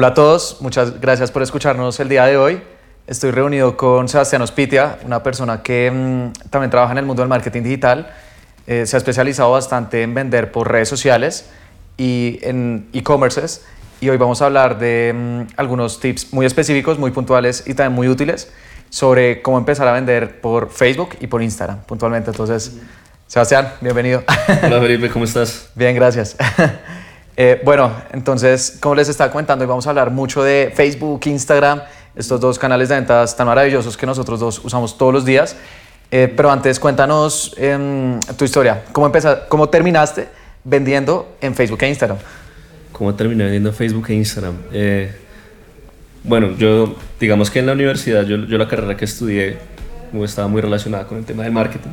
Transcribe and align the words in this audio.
Hola 0.00 0.08
a 0.08 0.14
todos, 0.14 0.56
muchas 0.60 0.98
gracias 0.98 1.30
por 1.30 1.42
escucharnos 1.42 2.00
el 2.00 2.08
día 2.08 2.24
de 2.24 2.38
hoy. 2.38 2.62
Estoy 3.06 3.32
reunido 3.32 3.76
con 3.76 4.08
Sebastián 4.08 4.40
Ospitia, 4.40 4.98
una 5.04 5.22
persona 5.22 5.62
que 5.62 5.90
mm, 5.90 6.48
también 6.48 6.70
trabaja 6.70 6.92
en 6.92 6.96
el 6.96 7.04
mundo 7.04 7.20
del 7.20 7.28
marketing 7.28 7.64
digital. 7.64 8.10
Eh, 8.66 8.86
se 8.86 8.96
ha 8.96 8.98
especializado 8.98 9.50
bastante 9.50 10.02
en 10.02 10.14
vender 10.14 10.52
por 10.52 10.72
redes 10.72 10.88
sociales 10.88 11.50
y 11.98 12.38
en 12.40 12.88
e-commerces. 12.94 13.66
Y 14.00 14.08
hoy 14.08 14.16
vamos 14.16 14.40
a 14.40 14.46
hablar 14.46 14.78
de 14.78 15.12
mm, 15.14 15.52
algunos 15.58 16.00
tips 16.00 16.32
muy 16.32 16.46
específicos, 16.46 16.98
muy 16.98 17.10
puntuales 17.10 17.64
y 17.66 17.74
también 17.74 17.92
muy 17.92 18.08
útiles 18.08 18.50
sobre 18.88 19.42
cómo 19.42 19.58
empezar 19.58 19.86
a 19.86 19.92
vender 19.92 20.40
por 20.40 20.70
Facebook 20.70 21.10
y 21.20 21.26
por 21.26 21.42
Instagram 21.42 21.82
puntualmente. 21.82 22.30
Entonces, 22.30 22.78
Sebastián, 23.26 23.74
bienvenido. 23.82 24.24
Hola 24.62 24.80
Felipe, 24.80 25.10
¿cómo 25.10 25.26
estás? 25.26 25.68
Bien, 25.74 25.94
gracias. 25.94 26.38
Eh, 27.42 27.58
bueno, 27.64 27.90
entonces, 28.12 28.76
como 28.80 28.96
les 28.96 29.08
estaba 29.08 29.32
comentando, 29.32 29.64
hoy 29.64 29.68
vamos 29.70 29.86
a 29.86 29.88
hablar 29.88 30.10
mucho 30.10 30.42
de 30.42 30.70
Facebook, 30.74 31.22
Instagram, 31.24 31.80
estos 32.14 32.38
dos 32.38 32.58
canales 32.58 32.90
de 32.90 32.96
ventas 32.96 33.34
tan 33.34 33.46
maravillosos 33.46 33.96
que 33.96 34.04
nosotros 34.04 34.40
dos 34.40 34.62
usamos 34.62 34.98
todos 34.98 35.14
los 35.14 35.24
días. 35.24 35.56
Eh, 36.10 36.30
pero 36.36 36.50
antes, 36.50 36.78
cuéntanos 36.78 37.54
em, 37.56 38.20
tu 38.36 38.44
historia. 38.44 38.82
¿Cómo, 38.92 39.06
empezaste, 39.06 39.48
¿Cómo 39.48 39.70
terminaste 39.70 40.28
vendiendo 40.64 41.34
en 41.40 41.54
Facebook 41.54 41.82
e 41.82 41.88
Instagram? 41.88 42.18
¿Cómo 42.92 43.14
terminé 43.14 43.44
vendiendo 43.44 43.70
en 43.70 43.74
Facebook 43.74 44.10
e 44.10 44.14
Instagram? 44.16 44.56
Eh, 44.74 45.10
bueno, 46.22 46.54
yo, 46.58 46.94
digamos 47.18 47.50
que 47.50 47.60
en 47.60 47.66
la 47.68 47.72
universidad, 47.72 48.22
yo, 48.26 48.36
yo 48.36 48.58
la 48.58 48.68
carrera 48.68 48.98
que 48.98 49.06
estudié 49.06 49.56
estaba 50.22 50.46
muy 50.46 50.60
relacionada 50.60 51.06
con 51.06 51.16
el 51.16 51.24
tema 51.24 51.44
del 51.44 51.52
marketing. 51.52 51.88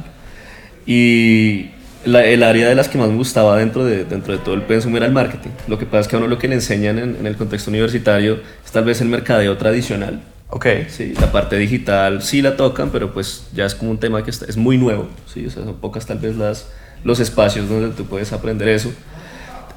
Y 0.85 1.71
el 2.15 2.43
área 2.43 2.69
de 2.69 2.75
las 2.75 2.87
que 2.87 2.97
más 2.97 3.09
me 3.09 3.15
gustaba 3.15 3.57
dentro 3.57 3.85
de, 3.85 4.05
dentro 4.05 4.33
de 4.33 4.39
todo 4.39 4.55
el 4.55 4.61
pensum 4.61 4.95
era 4.95 5.05
el 5.05 5.11
marketing. 5.11 5.49
Lo 5.67 5.77
que 5.77 5.85
pasa 5.85 6.01
es 6.01 6.07
que 6.07 6.15
a 6.15 6.19
uno 6.19 6.27
lo 6.27 6.37
que 6.37 6.47
le 6.47 6.55
enseñan 6.55 6.99
en, 6.99 7.25
el 7.25 7.35
contexto 7.35 7.69
universitario 7.69 8.39
es 8.63 8.71
tal 8.71 8.85
vez 8.85 9.01
el 9.01 9.07
mercadeo 9.07 9.57
tradicional. 9.57 10.21
Ok. 10.49 10.65
Sí, 10.87 11.13
la 11.19 11.31
parte 11.31 11.57
digital 11.57 12.21
sí 12.21 12.41
la 12.41 12.55
tocan, 12.55 12.89
pero 12.89 13.13
pues 13.13 13.47
ya 13.53 13.65
es 13.65 13.75
como 13.75 13.91
un 13.91 13.99
tema 13.99 14.23
que 14.23 14.31
es 14.31 14.57
muy 14.57 14.77
nuevo. 14.77 15.07
Sí, 15.31 15.45
o 15.45 15.49
sea, 15.49 15.63
son 15.63 15.75
pocas 15.75 16.05
tal 16.05 16.19
vez 16.19 16.35
las, 16.37 16.69
los 17.03 17.19
espacios 17.19 17.67
donde 17.67 17.89
tú 17.89 18.05
puedes 18.05 18.31
aprender 18.31 18.69
eso. 18.69 18.91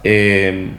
Eh, 0.04 0.70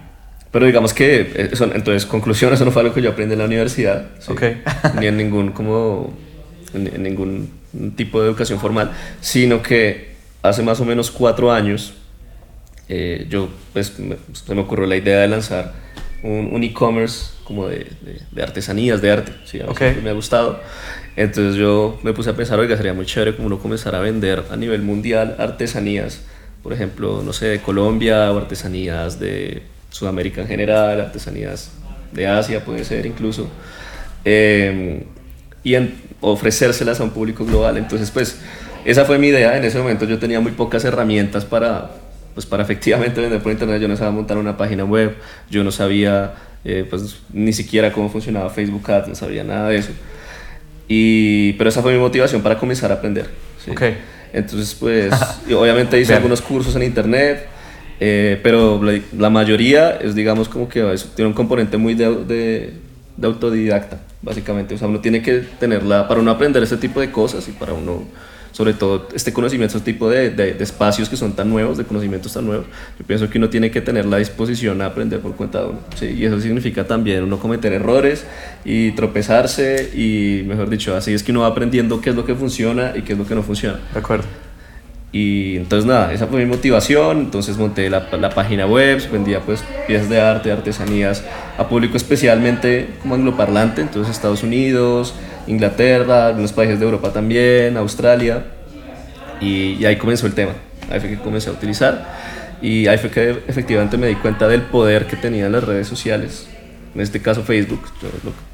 pero 0.51 0.65
digamos 0.65 0.93
que, 0.93 1.21
eh, 1.21 1.49
eso, 1.51 1.69
entonces, 1.73 2.05
conclusión, 2.05 2.53
eso 2.53 2.65
no 2.65 2.71
fue 2.71 2.81
algo 2.81 2.93
que 2.93 3.01
yo 3.01 3.11
aprendí 3.11 3.33
en 3.33 3.39
la 3.39 3.45
universidad. 3.45 4.07
Okay. 4.27 4.61
ni 4.99 5.07
en 5.07 5.17
ningún, 5.17 5.51
como, 5.51 6.13
en 6.73 7.03
ningún 7.03 7.49
tipo 7.95 8.21
de 8.21 8.27
educación 8.27 8.59
formal, 8.59 8.91
sino 9.21 9.61
que 9.61 10.10
hace 10.41 10.63
más 10.63 10.79
o 10.79 10.85
menos 10.85 11.11
cuatro 11.11 11.51
años, 11.51 11.93
eh, 12.89 13.25
yo, 13.29 13.49
pues, 13.73 13.93
se 14.33 14.55
me 14.55 14.61
ocurrió 14.61 14.85
la 14.85 14.97
idea 14.97 15.19
de 15.19 15.27
lanzar 15.27 15.73
un, 16.23 16.63
e-commerce 16.63 17.31
como 17.43 17.67
de, 17.67 17.87
de, 18.31 18.43
artesanías, 18.43 19.01
de 19.01 19.11
arte, 19.11 19.33
¿sí? 19.45 19.59
me 20.03 20.09
ha 20.09 20.13
gustado. 20.13 20.61
Entonces 21.15 21.55
yo 21.55 21.99
me 22.03 22.13
puse 22.13 22.29
a 22.29 22.35
pensar, 22.35 22.59
oiga, 22.59 22.77
sería 22.77 22.93
muy 22.93 23.05
chévere 23.05 23.35
como 23.35 23.47
uno 23.47 23.59
comenzar 23.59 23.95
a 23.95 23.99
vender 23.99 24.45
a 24.49 24.55
nivel 24.55 24.81
mundial 24.81 25.35
artesanías, 25.39 26.21
por 26.63 26.73
ejemplo, 26.73 27.21
no 27.23 27.33
sé, 27.33 27.47
de 27.47 27.59
Colombia 27.61 28.31
o 28.31 28.37
artesanías 28.37 29.19
de 29.19 29.63
Sudamérica 29.89 30.41
en 30.41 30.47
general, 30.47 31.01
artesanías 31.01 31.71
de 32.11 32.27
Asia 32.27 32.63
puede 32.63 32.85
ser 32.85 33.05
incluso, 33.05 33.49
eh, 34.23 35.05
y 35.63 35.75
ofrecérselas 36.21 36.99
a 36.99 37.03
un 37.03 37.11
público 37.11 37.45
global. 37.45 37.77
Entonces, 37.77 38.11
pues, 38.11 38.39
esa 38.85 39.05
fue 39.05 39.17
mi 39.17 39.27
idea. 39.27 39.57
En 39.57 39.63
ese 39.63 39.77
momento 39.77 40.05
yo 40.05 40.19
tenía 40.19 40.39
muy 40.39 40.51
pocas 40.51 40.83
herramientas 40.85 41.45
para, 41.45 41.91
pues, 42.33 42.45
para 42.45 42.63
efectivamente 42.63 43.21
vender 43.21 43.41
por 43.41 43.51
internet. 43.51 43.81
Yo 43.81 43.87
no 43.87 43.97
sabía 43.97 44.11
montar 44.11 44.37
una 44.37 44.57
página 44.57 44.83
web, 44.85 45.15
yo 45.49 45.63
no 45.63 45.71
sabía 45.71 46.33
eh, 46.63 46.85
pues, 46.89 47.17
ni 47.33 47.53
siquiera 47.53 47.91
cómo 47.91 48.09
funcionaba 48.09 48.49
Facebook 48.49 48.89
Ads, 48.89 49.07
no 49.07 49.15
sabía 49.15 49.43
nada 49.43 49.69
de 49.69 49.77
eso. 49.77 49.91
Y, 50.87 51.53
pero 51.53 51.69
esa 51.69 51.81
fue 51.81 51.93
mi 51.93 51.99
motivación 51.99 52.41
para 52.41 52.57
comenzar 52.57 52.91
a 52.91 52.95
aprender. 52.95 53.29
Okay. 53.69 53.97
Entonces, 54.33 54.75
pues, 54.75 55.13
obviamente 55.55 55.99
hice 55.99 56.13
algunos 56.13 56.41
cursos 56.41 56.75
en 56.75 56.83
internet, 56.83 57.47
eh, 57.99 58.39
pero 58.43 58.81
la, 59.17 59.29
mayoría 59.29 59.91
es, 59.91 60.15
digamos, 60.15 60.49
como 60.49 60.67
que 60.67 60.83
tiene 61.15 61.29
un 61.29 61.33
componente 61.33 61.77
muy 61.77 61.93
de, 61.93 62.09
de, 62.25 62.73
de 63.17 63.27
autodidacta, 63.27 63.99
básicamente. 64.21 64.75
O 64.75 64.77
sea, 64.77 64.87
uno 64.87 64.99
tiene 64.99 65.21
que 65.21 65.39
tenerla 65.59 66.07
para 66.07 66.19
uno 66.19 66.31
aprender 66.31 66.63
ese 66.63 66.77
tipo 66.77 66.99
de 66.99 67.11
cosas 67.11 67.47
y 67.47 67.51
para 67.51 67.73
uno 67.73 68.03
sobre 68.51 68.73
todo 68.73 69.07
este 69.13 69.33
conocimiento, 69.33 69.77
este 69.77 69.93
tipo 69.93 70.09
de, 70.09 70.29
de, 70.29 70.61
espacios 70.61 71.09
que 71.09 71.15
son 71.15 71.33
tan 71.33 71.49
nuevos, 71.49 71.77
de 71.77 71.85
conocimientos 71.85 72.33
tan 72.33 72.45
nuevos, 72.45 72.65
yo 72.99 73.05
pienso 73.05 73.29
que 73.29 73.37
uno 73.37 73.49
tiene 73.49 73.71
que 73.71 73.81
tener 73.81 74.05
la 74.05 74.17
disposición 74.17 74.81
a 74.81 74.87
aprender 74.87 75.19
por 75.19 75.35
cuenta 75.35 75.61
de 75.61 75.65
uno. 75.67 75.79
¿sí? 75.95 76.07
Y 76.17 76.25
eso 76.25 76.39
significa 76.39 76.85
también 76.85 77.23
uno 77.23 77.39
cometer 77.39 77.73
errores 77.73 78.25
y 78.65 78.91
tropezarse 78.91 79.91
y, 79.95 80.43
mejor 80.47 80.69
dicho, 80.69 80.95
así 80.95 81.13
es 81.13 81.23
que 81.23 81.31
uno 81.31 81.41
va 81.41 81.47
aprendiendo 81.47 82.01
qué 82.01 82.09
es 82.09 82.15
lo 82.15 82.25
que 82.25 82.35
funciona 82.35 82.93
y 82.95 83.01
qué 83.01 83.13
es 83.13 83.19
lo 83.19 83.25
que 83.25 83.35
no 83.35 83.43
funciona. 83.43 83.79
De 83.93 83.99
acuerdo. 83.99 84.25
Y 85.13 85.57
entonces 85.57 85.85
nada, 85.85 86.13
esa 86.13 86.27
fue 86.27 86.39
mi 86.39 86.45
motivación, 86.45 87.19
entonces 87.19 87.57
monté 87.57 87.89
la, 87.89 88.07
la, 88.17 88.29
página 88.29 88.65
web, 88.65 89.01
vendía 89.11 89.41
pues 89.41 89.61
piezas 89.85 90.07
de 90.07 90.21
arte, 90.21 90.53
artesanías 90.53 91.25
a 91.57 91.67
público 91.67 91.97
especialmente 91.97 92.87
como 93.01 93.15
angloparlante, 93.15 93.81
entonces 93.81 94.15
Estados 94.15 94.41
Unidos, 94.41 95.13
Inglaterra, 95.51 96.27
algunos 96.27 96.53
países 96.53 96.79
de 96.79 96.85
Europa 96.85 97.11
también, 97.11 97.75
Australia, 97.75 98.45
y, 99.41 99.83
ahí 99.85 99.97
comenzó 99.97 100.25
el 100.25 100.33
tema, 100.33 100.53
ahí 100.89 100.99
fue 100.99 101.09
que 101.09 101.17
comencé 101.17 101.49
a 101.49 101.53
utilizar, 101.53 102.07
y 102.61 102.87
ahí 102.87 102.97
fue 102.97 103.09
que 103.09 103.43
efectivamente 103.47 103.97
me 103.97 104.07
di 104.07 104.15
cuenta 104.15 104.47
del 104.47 104.61
poder 104.61 105.07
que 105.07 105.17
tenían 105.17 105.51
las 105.51 105.63
redes 105.63 105.87
sociales, 105.87 106.47
en 106.95 107.01
este 107.01 107.21
caso 107.21 107.43
Facebook, 107.43 107.81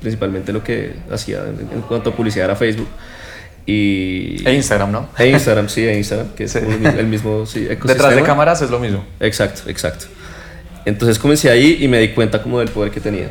principalmente 0.02 0.52
lo 0.52 0.64
que 0.64 0.94
hacía 1.12 1.44
en, 1.46 1.82
cuanto 1.82 2.10
a 2.10 2.16
publicidad 2.16 2.46
era 2.46 2.56
Facebook, 2.56 2.90
y, 3.68 4.48
e 4.48 4.54
Instagram, 4.54 4.92
¿no? 4.92 5.10
E 5.20 5.30
Instagram, 5.30 5.70
sí, 5.70 5.86
e 5.86 5.98
Instagram, 5.98 6.30
que 6.30 6.46
es 6.46 6.56
el 6.56 7.06
mismo 7.06 7.46
sí, 7.46 7.60
ecosistema. 7.70 7.94
Detrás 7.94 8.16
de 8.16 8.24
cámaras 8.24 8.62
es 8.62 8.72
lo 8.72 8.80
mismo. 8.80 9.06
Exacto, 9.20 9.70
exacto. 9.70 10.06
Entonces 10.86 11.20
comencé 11.20 11.50
ahí 11.50 11.80
y 11.82 11.88
me 11.90 12.00
di 12.00 12.10
cuenta 12.10 12.42
como 12.42 12.60
del 12.60 12.70
poder 12.70 12.92
que 12.92 13.02
tenía. 13.02 13.30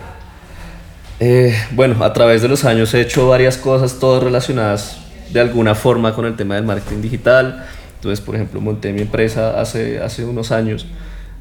Eh, 1.18 1.54
bueno, 1.72 2.04
a 2.04 2.12
través 2.12 2.42
de 2.42 2.48
los 2.48 2.64
años 2.64 2.92
he 2.94 3.00
hecho 3.00 3.28
varias 3.28 3.56
cosas, 3.56 3.98
todas 3.98 4.22
relacionadas 4.22 4.98
de 5.32 5.40
alguna 5.40 5.74
forma 5.74 6.14
con 6.14 6.26
el 6.26 6.36
tema 6.36 6.56
del 6.56 6.64
marketing 6.64 7.00
digital. 7.00 7.66
Entonces, 7.96 8.24
por 8.24 8.34
ejemplo, 8.34 8.60
monté 8.60 8.92
mi 8.92 9.02
empresa 9.02 9.60
hace, 9.60 10.00
hace 10.00 10.24
unos 10.24 10.52
años 10.52 10.86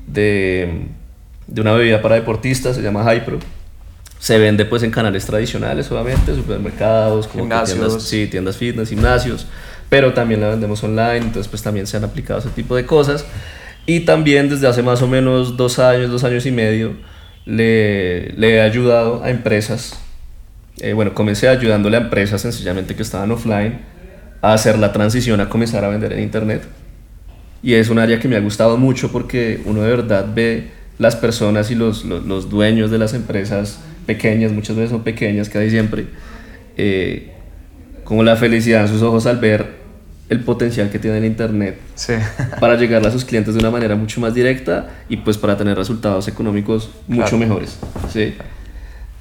de, 0.08 0.88
de 1.48 1.62
una 1.62 1.74
bebida 1.74 2.02
para 2.02 2.16
deportistas, 2.16 2.76
se 2.76 2.82
llama 2.82 3.14
Hypro. 3.14 3.40
Se 4.20 4.40
vende 4.40 4.66
pues 4.66 4.82
en 4.84 4.92
canales 4.92 5.26
tradicionales, 5.26 5.92
obviamente, 5.92 6.34
supermercados, 6.34 7.28
como 7.28 7.44
Tiendas, 7.44 8.02
sí, 8.02 8.28
tiendas 8.28 8.58
fitness, 8.58 8.90
gimnasios, 8.90 9.46
pero 9.90 10.14
también 10.14 10.42
la 10.42 10.50
vendemos 10.50 10.84
online, 10.84 11.18
entonces 11.18 11.48
pues 11.48 11.62
también 11.62 11.86
se 11.86 11.98
han 11.98 12.06
aplicado 12.06 12.40
ese 12.40 12.50
tipo 12.50 12.76
de 12.76 12.86
cosas. 12.86 13.26
Y 13.86 14.00
también 14.00 14.50
desde 14.50 14.68
hace 14.68 14.82
más 14.82 15.02
o 15.04 15.08
menos 15.08 15.58
dos 15.58 15.78
años, 15.78 16.10
dos 16.10 16.24
años 16.24 16.46
y 16.48 16.52
medio, 16.52 16.96
le, 17.46 18.36
he 18.38 18.62
ayudado 18.62 19.24
a 19.24 19.30
empresas. 19.30 20.00
Eh, 20.80 20.94
bueno, 20.94 21.14
comencé 21.14 21.48
ayudándole 21.48 21.98
a 21.98 22.02
empresas 22.02 22.42
sencillamente 22.42 22.96
que 22.96 23.04
estaban 23.04 23.32
offline 23.32 23.80
a 24.42 24.54
hacer 24.54 24.78
la 24.78 24.92
transición 24.92 25.40
a 25.40 25.50
comenzar 25.50 25.84
a 25.84 25.90
vender 25.90 26.14
en 26.14 26.22
internet. 26.22 26.64
Y 27.64 27.74
es 27.74 27.90
un 27.90 28.00
área 28.00 28.20
que 28.20 28.28
me 28.28 28.36
ha 28.36 28.42
gustado 28.42 28.78
mucho 28.78 29.12
porque 29.12 29.62
uno 29.66 29.82
de 29.82 29.90
verdad 29.90 30.28
ve 30.34 30.72
las 31.00 31.16
personas 31.16 31.72
y 31.72 31.76
los, 31.76 32.06
los, 32.06 32.50
dueños 32.50 32.92
de 32.92 32.98
las 32.98 33.14
empresas 33.14 33.80
pequeñas, 34.06 34.52
muchas 34.52 34.76
veces 34.76 34.92
son 34.92 35.04
pequeñas, 35.04 35.50
casi 35.50 35.70
siempre, 35.70 36.06
eh, 36.78 37.32
como 38.04 38.24
la 38.24 38.36
felicidad 38.36 38.84
en 38.84 38.88
sus 38.88 39.02
ojos 39.02 39.26
al 39.26 39.38
ver 39.38 39.85
el 40.30 40.40
potencial 40.40 40.90
que 40.90 41.00
tiene 41.00 41.20
el 41.20 41.26
Internet 41.26 41.80
para 42.60 42.76
llegar 42.76 43.06
a 43.06 43.12
sus 43.12 43.26
clientes 43.26 43.54
de 43.54 43.60
una 43.60 43.70
manera 43.70 43.96
mucho 43.96 44.20
más 44.20 44.34
directa 44.34 44.90
y 45.08 45.18
pues 45.18 45.38
para 45.38 45.56
tener 45.58 45.78
resultados 45.78 46.28
económicos 46.28 46.90
mucho 47.08 47.38
mejores. 47.38 47.78
¿sí? 48.12 48.34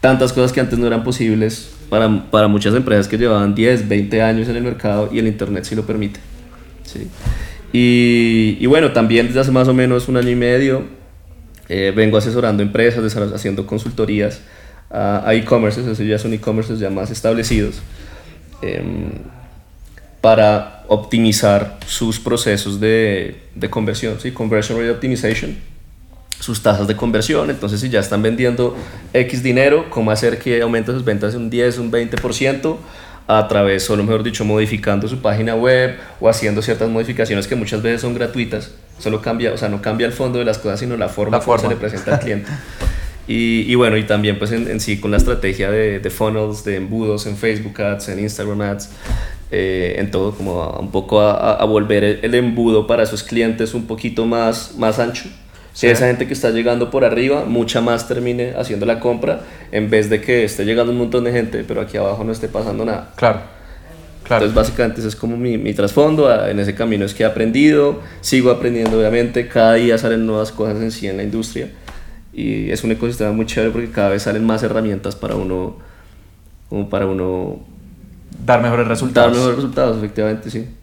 Tantas 0.01 0.33
cosas 0.33 0.53
que 0.53 0.61
antes 0.61 0.79
no 0.79 0.87
eran 0.87 1.05
posibles 1.05 1.73
para, 1.89 2.31
para, 2.31 2.49
muchas 2.49 2.75
empresas 2.75 3.07
que 3.07 3.19
llevaban 3.19 3.55
10, 3.55 3.89
20 3.89 4.23
años 4.23 4.49
en 4.49 4.57
el 4.57 4.63
mercado 4.63 5.11
y 5.13 5.19
el 5.19 5.27
Internet 5.27 5.65
sí 5.65 5.75
lo 5.75 5.85
permite. 5.85 6.21
¿sí? 6.85 7.09
Y, 7.73 8.57
y, 8.61 8.67
bueno, 8.67 8.93
también 8.93 9.27
desde 9.27 9.41
hace 9.41 9.51
más 9.51 9.69
o 9.69 9.75
menos 9.75 10.09
un 10.09 10.17
año 10.17 10.31
y 10.31 10.37
medio 10.37 10.85
eh, 11.69 11.93
vengo 11.95 12.17
asesorando 12.17 12.63
empresas, 12.63 13.17
haciendo 13.17 13.67
consultorías 13.67 14.41
a 14.91 15.35
e-commerces, 15.35 15.87
eso 15.87 16.03
ya 16.05 16.19
son 16.19 16.35
e-commerces 16.35 16.79
ya 16.79 16.89
más 16.89 17.11
establecidos. 17.11 17.83
Em, 18.63 19.11
para 20.25 20.85
optimizar 20.89 21.77
sus 21.87 22.19
procesos 22.19 22.81
de, 22.81 23.43
de 23.55 23.69
conversión, 23.69 24.19
¿sí? 24.19 24.31
Conversion 24.33 24.79
Rate 24.79 24.93
Optimization, 24.93 25.55
sus 26.41 26.63
tasas 26.63 26.89
de 26.89 26.97
conversión. 26.97 27.51
Entonces, 27.51 27.79
si 27.79 27.91
ya 27.91 28.01
están 28.01 28.23
vendiendo 28.23 28.75
X 29.13 29.43
dinero, 29.43 29.91
¿cómo 29.91 30.11
hacer 30.11 30.39
que 30.39 30.63
aumente 30.63 30.93
sus 30.93 31.05
ventas 31.05 31.35
un 31.35 31.51
10, 31.51 31.77
un 31.77 31.93
20%? 31.93 32.77
a 33.27 33.49
través, 33.49 33.83
solo 33.83 34.03
mejor 34.03 34.23
dicho, 34.23 34.45
modificando 34.45 35.09
su 35.09 35.21
página 35.21 35.55
web 35.55 35.97
o 36.21 36.29
haciendo 36.29 36.61
ciertas 36.63 36.91
modificaciones 36.91 37.47
que 37.47 37.55
muchas 37.55 37.83
veces 37.83 38.01
son 38.01 38.15
gratuitas. 38.15 38.73
Solo 38.99 39.21
cambia, 39.21 39.53
o 39.53 39.59
sea, 39.59 39.69
no 39.69 39.83
cambia 39.83 40.07
el 40.07 40.13
fondo 40.13 40.39
de 40.39 40.47
las 40.47 40.57
cosas, 40.57 40.81
sino 40.81 40.97
la 40.97 41.09
forma, 41.09 41.39
la 41.39 41.43
forma. 41.43 41.63
se 41.63 41.69
le 41.69 41.77
presenta 41.77 42.15
al 42.15 42.21
cliente. 42.21 42.51
Y, 43.27 43.65
y 43.73 43.75
bueno, 43.75 43.97
y 43.97 44.05
también 44.05 44.39
pues 44.39 44.53
en, 44.53 44.69
en 44.69 44.81
sí 44.81 45.01
con 45.01 45.11
la 45.11 45.17
estrategia 45.17 45.71
de, 45.71 45.99
de, 45.99 46.11
funnels, 46.11 46.63
de 46.63 46.77
embudos 46.77 47.27
en 47.27 47.39
Facebook 47.39 47.81
Ads, 47.81 48.11
en 48.11 48.21
Instagram 48.21 48.61
Ads, 48.61 48.91
eh, 49.57 50.01
en 50.01 50.11
todo, 50.11 50.33
como 50.33 50.63
a, 50.63 50.81
un 50.81 50.91
poco 50.91 51.21
a, 51.21 51.55
a, 51.55 51.65
volver 51.65 52.03
el, 52.03 52.19
el, 52.23 52.35
embudo 52.35 52.89
para 52.89 53.05
esos 53.05 53.23
clientes 53.23 53.73
un 53.73 53.87
poquito 53.87 54.27
más, 54.27 54.75
más 54.79 54.99
ancho. 54.99 55.29
Si 55.73 55.87
sí. 55.87 55.87
esa 55.87 56.09
gente 56.09 56.27
que 56.27 56.33
está 56.33 56.51
llegando 56.51 56.91
por 56.91 57.05
arriba, 57.05 57.45
mucha 57.45 57.81
más 57.81 58.09
termine 58.09 58.55
haciendo 58.59 58.85
la 58.85 58.99
compra, 58.99 59.43
en 59.71 59.91
vez 59.91 60.11
de 60.11 60.21
que 60.21 60.43
esté 60.43 60.65
llegando 60.65 60.91
un 60.91 60.99
montón 60.99 61.23
de 61.23 61.31
gente, 61.31 61.63
pero 61.63 61.83
aquí 61.83 61.97
abajo 61.97 62.25
no 62.25 62.33
esté 62.33 62.49
pasando 62.49 62.85
nada. 62.85 63.13
Claro. 63.15 63.43
Claro. 64.25 64.47
Entonces, 64.47 64.55
básicamente, 64.57 65.01
ese 65.01 65.09
es 65.09 65.15
como 65.17 65.37
mi, 65.37 65.57
mi 65.57 65.73
trasfondo. 65.73 66.35
En 66.49 66.59
ese 66.59 66.75
camino 66.75 67.05
es 67.05 67.15
que 67.15 67.23
he 67.23 67.27
aprendido, 67.27 68.01
sigo 68.23 68.51
aprendiendo, 68.51 68.99
obviamente. 68.99 69.47
Cada 69.47 69.75
día 69.75 69.99
salen 69.99 70.27
nuevas 70.27 70.51
cosas 70.51 70.83
en 70.83 70.91
sí 70.91 71.07
en 71.07 71.19
la 71.19 71.23
industria. 71.23 71.69
Y 72.33 72.71
es 72.73 72.83
un 72.83 72.91
ecosistema 72.91 73.31
muy 73.31 73.47
chévere 73.47 73.71
porque 73.71 73.91
cada 73.91 74.09
vez 74.09 74.23
salen 74.23 74.45
más 74.45 74.65
herramientas 74.65 75.15
para 75.15 75.37
uno, 75.37 75.77
como 76.69 76.89
para 76.89 77.07
uno 77.07 77.74
dar 78.39 78.61
mejores 78.61 78.87
resultados. 78.89 79.33
Dar 79.33 79.37
mejores 79.37 79.57
resultados, 79.57 79.97
efectivamente, 79.99 80.51
sí. 80.51 80.77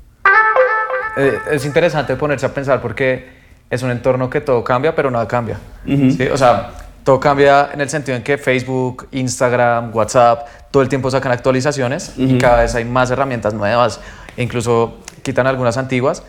Eh, 1.17 1.37
es 1.51 1.65
interesante 1.65 2.15
ponerse 2.15 2.45
a 2.45 2.53
pensar 2.53 2.81
porque 2.81 3.41
es 3.69 3.83
un 3.83 3.91
entorno 3.91 4.29
que 4.29 4.41
todo 4.41 4.63
cambia, 4.63 4.95
pero 4.95 5.11
nada 5.11 5.27
cambia. 5.27 5.57
Uh 5.85 5.89
-huh. 5.89 6.17
¿sí? 6.17 6.27
O 6.27 6.37
sea, 6.37 6.71
todo 7.03 7.19
cambia 7.19 7.69
en 7.73 7.81
el 7.81 7.89
sentido 7.89 8.15
en 8.15 8.23
que 8.23 8.37
Facebook, 8.37 9.07
Instagram, 9.11 9.95
WhatsApp, 9.95 10.47
todo 10.71 10.83
el 10.83 10.89
tiempo 10.89 11.09
sacan 11.11 11.31
actualizaciones 11.31 12.13
uh 12.17 12.21
-huh. 12.21 12.35
y 12.35 12.37
cada 12.37 12.61
vez 12.61 12.75
hay 12.75 12.85
más 12.85 13.11
herramientas 13.11 13.53
nuevas, 13.53 13.99
e 14.37 14.43
incluso 14.43 14.99
quitan 15.23 15.47
algunas 15.47 15.77
antiguas, 15.77 16.23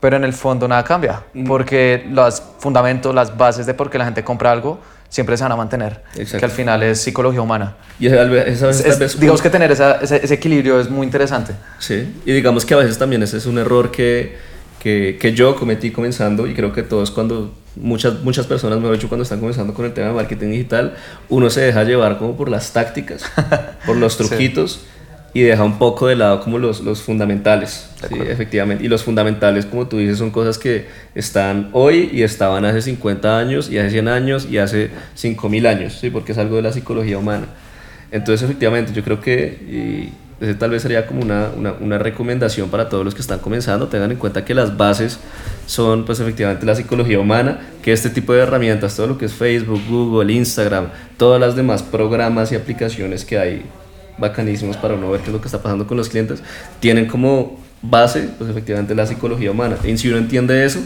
pero 0.00 0.16
en 0.16 0.24
el 0.24 0.32
fondo 0.32 0.68
nada 0.68 0.84
cambia, 0.84 1.22
uh 1.34 1.38
-huh. 1.38 1.46
porque 1.46 2.06
los 2.10 2.42
fundamentos, 2.58 3.14
las 3.14 3.36
bases 3.36 3.66
de 3.66 3.74
por 3.74 3.90
qué 3.90 3.98
la 3.98 4.04
gente 4.04 4.24
compra 4.24 4.52
algo 4.52 4.78
siempre 5.14 5.36
se 5.36 5.44
van 5.44 5.52
a 5.52 5.56
mantener, 5.56 6.00
Exacto. 6.16 6.38
que 6.40 6.44
al 6.44 6.50
final 6.50 6.82
es 6.82 7.00
psicología 7.00 7.40
humana. 7.40 7.76
Y 8.00 8.08
esa, 8.08 8.24
esa, 8.24 8.70
es, 8.70 8.84
es, 8.84 8.98
vez, 8.98 9.20
digamos 9.20 9.40
que 9.40 9.48
tener 9.48 9.70
esa, 9.70 10.00
ese, 10.02 10.16
ese, 10.24 10.34
equilibrio 10.34 10.80
es 10.80 10.90
muy 10.90 11.06
interesante. 11.06 11.52
Sí, 11.78 12.12
y 12.26 12.32
digamos 12.32 12.66
que 12.66 12.74
a 12.74 12.78
veces 12.78 12.98
también 12.98 13.22
ese 13.22 13.36
es 13.36 13.46
un 13.46 13.58
error 13.58 13.92
que, 13.92 14.36
que, 14.80 15.16
que 15.20 15.32
yo 15.32 15.54
cometí 15.54 15.92
comenzando 15.92 16.48
y 16.48 16.54
creo 16.54 16.72
que 16.72 16.82
todos 16.82 17.12
cuando 17.12 17.54
muchas, 17.76 18.22
muchas 18.24 18.48
personas, 18.48 18.80
mejor 18.80 18.96
dicho, 18.96 19.08
cuando 19.08 19.22
están 19.22 19.38
comenzando 19.38 19.72
con 19.72 19.84
el 19.84 19.92
tema 19.92 20.08
de 20.08 20.14
marketing 20.14 20.50
digital, 20.50 20.96
uno 21.28 21.48
se 21.48 21.60
deja 21.60 21.84
llevar 21.84 22.18
como 22.18 22.36
por 22.36 22.48
las 22.48 22.72
tácticas, 22.72 23.22
por 23.86 23.96
los 23.96 24.16
truquitos 24.18 24.80
sí. 24.82 24.93
Y 25.34 25.42
deja 25.42 25.64
un 25.64 25.78
poco 25.78 26.06
de 26.06 26.14
lado 26.14 26.40
como 26.40 26.58
los, 26.58 26.80
los 26.80 27.02
fundamentales, 27.02 27.90
¿sí? 28.08 28.14
efectivamente. 28.20 28.84
Y 28.84 28.88
los 28.88 29.02
fundamentales, 29.02 29.66
como 29.66 29.88
tú 29.88 29.98
dices, 29.98 30.16
son 30.16 30.30
cosas 30.30 30.58
que 30.58 30.86
están 31.16 31.70
hoy 31.72 32.08
y 32.12 32.22
estaban 32.22 32.64
hace 32.64 32.80
50 32.80 33.36
años 33.36 33.68
y 33.68 33.78
hace 33.78 33.90
100 33.90 34.08
años 34.08 34.46
y 34.48 34.58
hace 34.58 34.90
5000 35.14 35.66
años, 35.66 35.98
¿sí? 36.00 36.08
porque 36.10 36.32
es 36.32 36.38
algo 36.38 36.54
de 36.54 36.62
la 36.62 36.72
psicología 36.72 37.18
humana. 37.18 37.46
Entonces, 38.12 38.42
efectivamente, 38.44 38.92
yo 38.94 39.02
creo 39.02 39.20
que... 39.20 40.24
Ese 40.40 40.54
tal 40.54 40.70
vez 40.70 40.82
sería 40.82 41.06
como 41.06 41.22
una, 41.22 41.50
una, 41.56 41.72
una, 41.74 41.96
recomendación 41.96 42.68
para 42.68 42.88
todos 42.88 43.04
los 43.04 43.14
que 43.14 43.20
están 43.20 43.38
comenzando. 43.38 43.86
Tengan 43.86 44.10
en 44.10 44.18
cuenta 44.18 44.44
que 44.44 44.52
las 44.52 44.76
bases 44.76 45.20
son, 45.64 46.04
pues, 46.04 46.18
efectivamente 46.18 46.66
la 46.66 46.74
psicología 46.74 47.20
humana, 47.20 47.60
que 47.82 47.92
este 47.92 48.10
tipo 48.10 48.32
de 48.32 48.40
herramientas, 48.40 48.96
todo 48.96 49.06
lo 49.06 49.16
que 49.16 49.26
es 49.26 49.32
Facebook, 49.32 49.80
Google, 49.88 50.32
Instagram, 50.32 50.88
todas 51.16 51.40
las 51.40 51.54
demás 51.54 51.84
programas 51.84 52.50
y 52.50 52.56
aplicaciones 52.56 53.24
que 53.24 53.38
hay 53.38 53.62
bacanísimos 54.18 54.76
para 54.76 54.94
uno 54.94 55.10
ver 55.10 55.20
qué 55.20 55.26
es 55.26 55.32
lo 55.32 55.40
que 55.40 55.48
está 55.48 55.62
pasando 55.62 55.86
con 55.86 55.96
los 55.96 56.08
clientes, 56.08 56.42
tienen 56.80 57.06
como 57.06 57.58
base, 57.82 58.28
pues, 58.38 58.50
efectivamente 58.50 58.94
la 58.94 59.06
psicología 59.06 59.50
humana. 59.50 59.76
Y 59.84 59.96
si 59.98 60.08
uno 60.08 60.18
entiende 60.18 60.64
eso, 60.64 60.80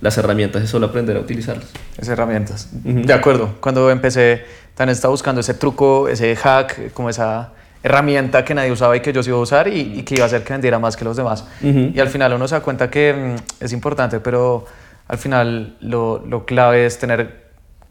las 0.00 0.18
herramientas 0.18 0.62
es 0.62 0.70
solo 0.70 0.86
aprender 0.86 1.16
a 1.16 1.20
utilizarlas. 1.20 1.66
Esas 1.94 2.08
herramientas. 2.10 2.68
Uh 2.84 2.88
-huh. 2.88 3.04
De 3.04 3.12
acuerdo. 3.12 3.54
Cuando 3.60 3.90
empecé, 3.90 4.42
también 4.74 4.94
estaba 4.94 5.12
buscando 5.12 5.40
ese 5.40 5.54
truco, 5.54 6.08
ese 6.08 6.34
hack, 6.36 6.92
como 6.92 7.08
esa 7.08 7.52
herramienta 7.84 8.44
que 8.44 8.54
nadie 8.54 8.70
usaba 8.70 8.96
y 8.96 9.00
que 9.00 9.12
yo 9.12 9.22
sí 9.22 9.30
iba 9.30 9.38
a 9.38 9.42
usar 9.42 9.68
y, 9.68 9.98
y 9.98 10.02
que 10.02 10.14
iba 10.14 10.24
a 10.24 10.26
hacer 10.26 10.42
que 10.42 10.52
vendiera 10.52 10.78
más 10.78 10.96
que 10.96 11.04
los 11.04 11.16
demás. 11.16 11.44
Uh 11.62 11.66
-huh. 11.66 11.92
Y 11.94 12.00
al 12.00 12.08
final 12.08 12.32
uno 12.32 12.46
se 12.46 12.54
da 12.54 12.60
cuenta 12.60 12.90
que 12.90 13.12
mm, 13.12 13.64
es 13.64 13.72
importante, 13.72 14.20
pero 14.20 14.66
al 15.08 15.18
final 15.18 15.76
lo, 15.80 16.24
lo 16.26 16.44
clave 16.46 16.86
es 16.86 16.98
tener, 16.98 17.41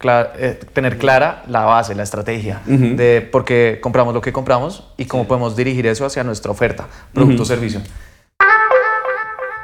clara, 0.02 0.34
eh, 0.38 0.60
tener 0.74 0.98
clara 0.98 1.44
la 1.48 1.62
base, 1.62 1.96
la 1.96 2.04
estrategia 2.04 2.62
uh 2.68 2.72
-huh. 2.72 2.96
de 2.96 3.22
por 3.22 3.46
qué 3.46 3.80
compramos 3.82 4.14
lo 4.14 4.20
que 4.20 4.34
compramos 4.34 4.84
y 4.98 5.06
cómo 5.06 5.26
podemos 5.26 5.56
dirigir 5.56 5.88
eso 5.88 6.06
hacia 6.06 6.24
nuestra 6.24 6.52
oferta, 6.52 6.88
producto 7.14 7.44
o 7.44 7.46
servicio. 7.46 7.82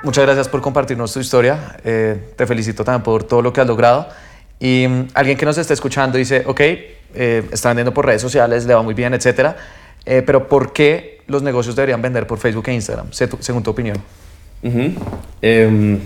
Muchas 0.04 0.24
gracias 0.24 0.48
por 0.48 0.62
compartirnos 0.62 1.12
tu 1.12 1.20
historia. 1.20 1.76
Eh, 1.84 2.34
te 2.38 2.46
felicito 2.46 2.84
también 2.86 3.04
por 3.04 3.24
todo 3.24 3.42
lo 3.42 3.52
que 3.52 3.60
has 3.62 3.68
logrado. 3.68 4.08
Y 4.60 4.86
um, 4.86 5.08
alguien 5.14 5.38
que 5.38 5.46
nos 5.46 5.58
esté 5.58 5.74
escuchando 5.74 6.18
dice, 6.18 6.44
ok, 6.46 6.62
eh, 6.62 7.44
está 7.52 7.70
vendiendo 7.70 7.94
por 7.94 8.06
redes 8.06 8.22
sociales, 8.22 8.66
le 8.66 8.74
va 8.74 8.82
muy 8.82 8.94
bien, 8.94 9.14
etcétera 9.14 9.56
eh, 10.08 10.24
pero 10.26 10.48
¿por 10.48 10.72
qué 10.72 11.20
los 11.28 11.44
negocios 11.44 11.76
deberían 11.76 12.02
vender 12.02 12.26
por 12.26 12.40
Facebook 12.40 12.70
e 12.70 12.74
Instagram, 12.74 13.08
según 13.12 13.62
tu 13.62 13.72
opinión? 13.72 13.98
Uh 14.64 14.70
-huh. 14.70 14.94
eh, 15.42 16.00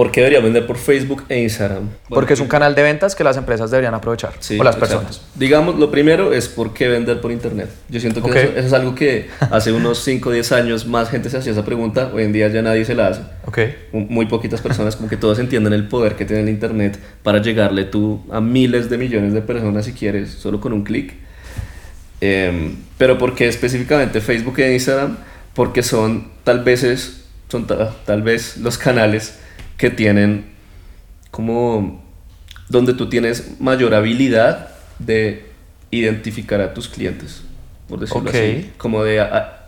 ¿Por 0.00 0.10
qué 0.10 0.20
deberían 0.20 0.42
vender 0.42 0.66
por 0.66 0.78
Facebook 0.78 1.24
e 1.28 1.42
Instagram? 1.42 1.80
Bueno, 1.80 1.94
porque 2.08 2.32
es 2.32 2.40
un 2.40 2.48
canal 2.48 2.74
de 2.74 2.82
ventas 2.82 3.14
que 3.14 3.22
las 3.22 3.36
empresas 3.36 3.70
deberían 3.70 3.92
aprovechar, 3.92 4.32
sí, 4.38 4.58
o 4.58 4.64
las 4.64 4.76
personas. 4.76 5.16
Exacto. 5.16 5.30
Digamos, 5.34 5.78
lo 5.78 5.90
primero 5.90 6.32
es 6.32 6.48
por 6.48 6.72
qué 6.72 6.88
vender 6.88 7.20
por 7.20 7.30
Internet. 7.30 7.68
Yo 7.90 8.00
siento 8.00 8.22
que 8.22 8.30
okay. 8.30 8.42
eso, 8.44 8.52
eso, 8.52 8.66
es 8.68 8.72
algo 8.72 8.94
que 8.94 9.28
hace 9.50 9.72
unos 9.72 10.02
5 10.02 10.30
o 10.30 10.32
10 10.32 10.52
años 10.52 10.86
más 10.86 11.10
gente 11.10 11.28
se 11.28 11.36
hacía 11.36 11.52
esa 11.52 11.66
pregunta, 11.66 12.10
hoy 12.14 12.22
en 12.22 12.32
día 12.32 12.48
ya 12.48 12.62
nadie 12.62 12.86
se 12.86 12.94
la 12.94 13.08
hace. 13.08 13.20
Okay. 13.44 13.76
Muy 13.92 14.24
poquitas 14.24 14.62
personas, 14.62 14.96
como 14.96 15.10
que 15.10 15.18
todos 15.18 15.38
entienden 15.38 15.74
el 15.74 15.86
poder 15.86 16.16
que 16.16 16.24
tiene 16.24 16.44
el 16.44 16.48
Internet 16.48 16.98
para 17.22 17.42
llegarle 17.42 17.84
tú 17.84 18.22
a 18.30 18.40
miles 18.40 18.88
de 18.88 18.96
millones 18.96 19.34
de 19.34 19.42
personas 19.42 19.84
si 19.84 19.92
quieres, 19.92 20.30
solo 20.30 20.62
con 20.62 20.72
un 20.72 20.82
clic. 20.82 21.12
Eh, 22.22 22.74
pero 22.96 23.18
¿por 23.18 23.34
qué 23.34 23.48
específicamente 23.48 24.22
Facebook 24.22 24.60
e 24.60 24.72
Instagram? 24.72 25.18
Porque 25.52 25.82
son 25.82 26.28
tal 26.42 26.64
vez, 26.64 27.20
son 27.50 27.66
tal 27.66 28.22
vez 28.22 28.56
los 28.56 28.78
canales 28.78 29.34
que 29.80 29.88
tienen 29.88 30.44
como 31.30 32.04
donde 32.68 32.92
tú 32.92 33.08
tienes 33.08 33.58
mayor 33.60 33.94
habilidad 33.94 34.68
de 34.98 35.46
identificar 35.90 36.60
a 36.60 36.74
tus 36.74 36.86
clientes, 36.86 37.42
por 37.88 37.98
decirlo 37.98 38.28
okay. 38.28 38.58
así, 38.58 38.72
como 38.76 39.02
de 39.02 39.26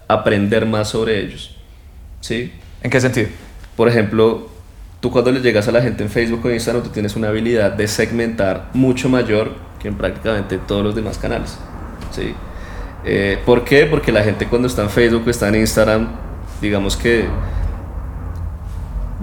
aprender 0.09 0.67
más 0.67 0.91
sobre 0.91 1.19
ellos. 1.19 1.57
¿Sí? 2.21 2.53
¿En 2.83 2.91
qué 2.91 3.01
sentido? 3.01 3.29
Por 3.75 3.89
ejemplo, 3.89 4.51
tú 5.01 5.11
cuando 5.11 5.33
le 5.33 5.41
llegas 5.41 5.67
a 5.69 5.73
la 5.73 5.81
gente 5.81 6.03
en 6.03 6.11
Facebook 6.11 6.45
o 6.45 6.51
Instagram, 6.51 6.83
tú 6.83 6.91
tienes 6.91 7.17
una 7.17 7.29
habilidad 7.29 7.73
de 7.73 7.89
segmentar 7.89 8.69
mucho 8.75 9.09
mayor 9.09 9.55
que 9.81 9.89
en 9.89 9.95
prácticamente 9.95 10.59
todos 10.59 10.85
los 10.85 10.95
demás 10.95 11.17
canales. 11.17 11.57
¿sí? 12.15 12.35
Eh, 13.07 13.39
¿Por 13.47 13.65
qué? 13.65 13.87
Porque 13.87 14.13
la 14.13 14.23
gente 14.23 14.47
cuando 14.47 14.69
está 14.69 14.83
en 14.83 14.91
Facebook 14.91 15.23
o 15.27 15.31
está 15.31 15.49
en 15.49 15.55
Instagram, 15.55 16.09
digamos 16.61 16.99
que 16.99 17.25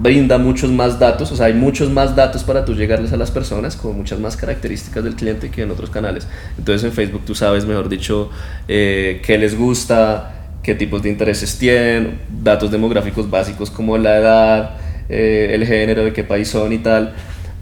brinda 0.00 0.38
muchos 0.38 0.70
más 0.70 0.98
datos, 0.98 1.30
o 1.30 1.36
sea, 1.36 1.46
hay 1.46 1.54
muchos 1.54 1.90
más 1.90 2.16
datos 2.16 2.42
para 2.42 2.64
tú 2.64 2.74
llegarles 2.74 3.12
a 3.12 3.18
las 3.18 3.30
personas, 3.30 3.76
con 3.76 3.96
muchas 3.96 4.18
más 4.18 4.36
características 4.36 5.04
del 5.04 5.14
cliente 5.14 5.50
que 5.50 5.62
en 5.62 5.70
otros 5.70 5.90
canales. 5.90 6.26
Entonces 6.56 6.84
en 6.84 6.92
Facebook 6.92 7.22
tú 7.26 7.34
sabes, 7.34 7.66
mejor 7.66 7.88
dicho, 7.88 8.30
eh, 8.66 9.20
qué 9.24 9.36
les 9.36 9.56
gusta, 9.56 10.48
qué 10.62 10.74
tipos 10.74 11.02
de 11.02 11.10
intereses 11.10 11.58
tienen, 11.58 12.20
datos 12.42 12.70
demográficos 12.70 13.28
básicos 13.28 13.70
como 13.70 13.98
la 13.98 14.16
edad, 14.16 14.70
eh, 15.10 15.50
el 15.52 15.66
género, 15.66 16.04
de 16.04 16.12
qué 16.14 16.24
país 16.24 16.48
son 16.48 16.72
y 16.72 16.78
tal, 16.78 17.12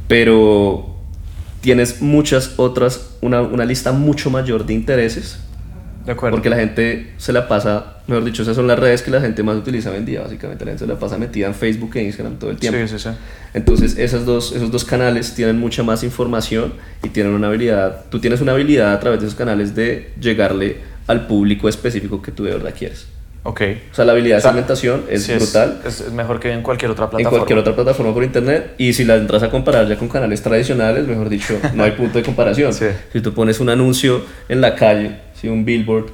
pero 0.07 0.95
tienes 1.61 2.01
muchas 2.01 2.55
otras, 2.57 3.17
una, 3.21 3.43
una 3.43 3.65
lista 3.65 3.91
mucho 3.91 4.31
mayor 4.31 4.65
de 4.65 4.75
intereses 4.75 5.41
de 6.09 6.15
acuerdo. 6.15 6.37
Porque 6.37 6.49
la 6.49 6.57
gente 6.57 7.13
se 7.19 7.35
la 7.35 7.47
pasa, 7.47 7.99
mejor 8.07 8.25
dicho, 8.25 8.43
esas 8.43 8.57
son 8.57 8.67
las 8.67 8.79
redes 8.79 9.03
que 9.03 9.11
la 9.11 9.21
gente 9.21 9.43
más 9.43 9.57
utiliza 9.57 9.91
hoy 9.91 9.99
en 9.99 10.07
día, 10.07 10.23
básicamente. 10.23 10.65
La 10.65 10.71
gente 10.71 10.85
se 10.85 10.91
la 10.91 10.99
pasa 10.99 11.19
metida 11.19 11.47
en 11.47 11.55
Facebook 11.55 11.91
e 11.97 12.05
Instagram 12.05 12.39
todo 12.39 12.51
el 12.51 12.57
tiempo. 12.57 12.81
Sí, 12.81 12.99
sí, 12.99 12.99
sí. 12.99 13.11
Entonces, 13.53 13.99
esas 13.99 14.25
dos, 14.25 14.53
esos 14.53 14.71
dos 14.71 14.87
canales 14.87 15.35
tienen 15.35 15.59
mucha 15.59 15.83
más 15.83 16.03
información 16.03 16.73
y 17.03 17.11
tienen 17.11 17.35
una 17.35 17.49
habilidad, 17.49 18.07
tú 18.11 18.21
tienes 18.21 18.41
una 18.41 18.53
habilidad 18.53 18.95
a 18.95 19.01
través 19.01 19.21
de 19.21 19.27
esos 19.27 19.39
canales 19.39 19.75
de 19.75 20.13
llegarle 20.19 20.79
al 21.07 21.27
público 21.27 21.69
específico 21.69 22.23
que 22.23 22.33
tú 22.33 22.45
de 22.45 22.53
verdad 22.53 22.75
quieres. 22.77 23.07
Ok. 23.43 23.61
O 23.93 23.95
sea, 23.95 24.07
la 24.07 24.13
habilidad 24.13 24.37
de 24.37 24.43
segmentación 24.43 25.05
es 25.11 25.25
sí, 25.25 25.35
brutal. 25.35 25.81
Es, 25.85 26.01
es, 26.01 26.13
mejor 26.13 26.41
que 26.41 26.53
en 26.53 26.63
cualquier 26.63 26.91
otra 26.91 27.11
plataforma. 27.11 27.37
En 27.37 27.41
cualquier 27.41 27.59
otra 27.59 27.75
plataforma 27.75 28.15
por 28.15 28.25
internet. 28.25 28.75
Y 28.79 28.95
si 28.95 29.05
la 29.05 29.17
entras 29.17 29.43
a 29.43 29.51
comparar 29.51 29.87
ya 29.87 29.97
con 29.97 30.09
canales 30.09 30.43
tradicionales, 30.43 31.07
mejor 31.07 31.29
dicho, 31.29 31.59
no 31.75 31.85
hay 31.85 31.93
punto 31.93 32.19
de 32.19 32.25
comparación. 32.25 32.73
sí. 32.75 32.87
Si 33.13 33.21
tú 33.21 33.35
pones 33.35 33.61
un 33.61 33.69
anuncio 33.69 34.23
en 34.49 34.61
la 34.63 34.75
calle, 34.75 35.28
si 35.41 35.49
un 35.49 35.65
billboard, 35.65 36.11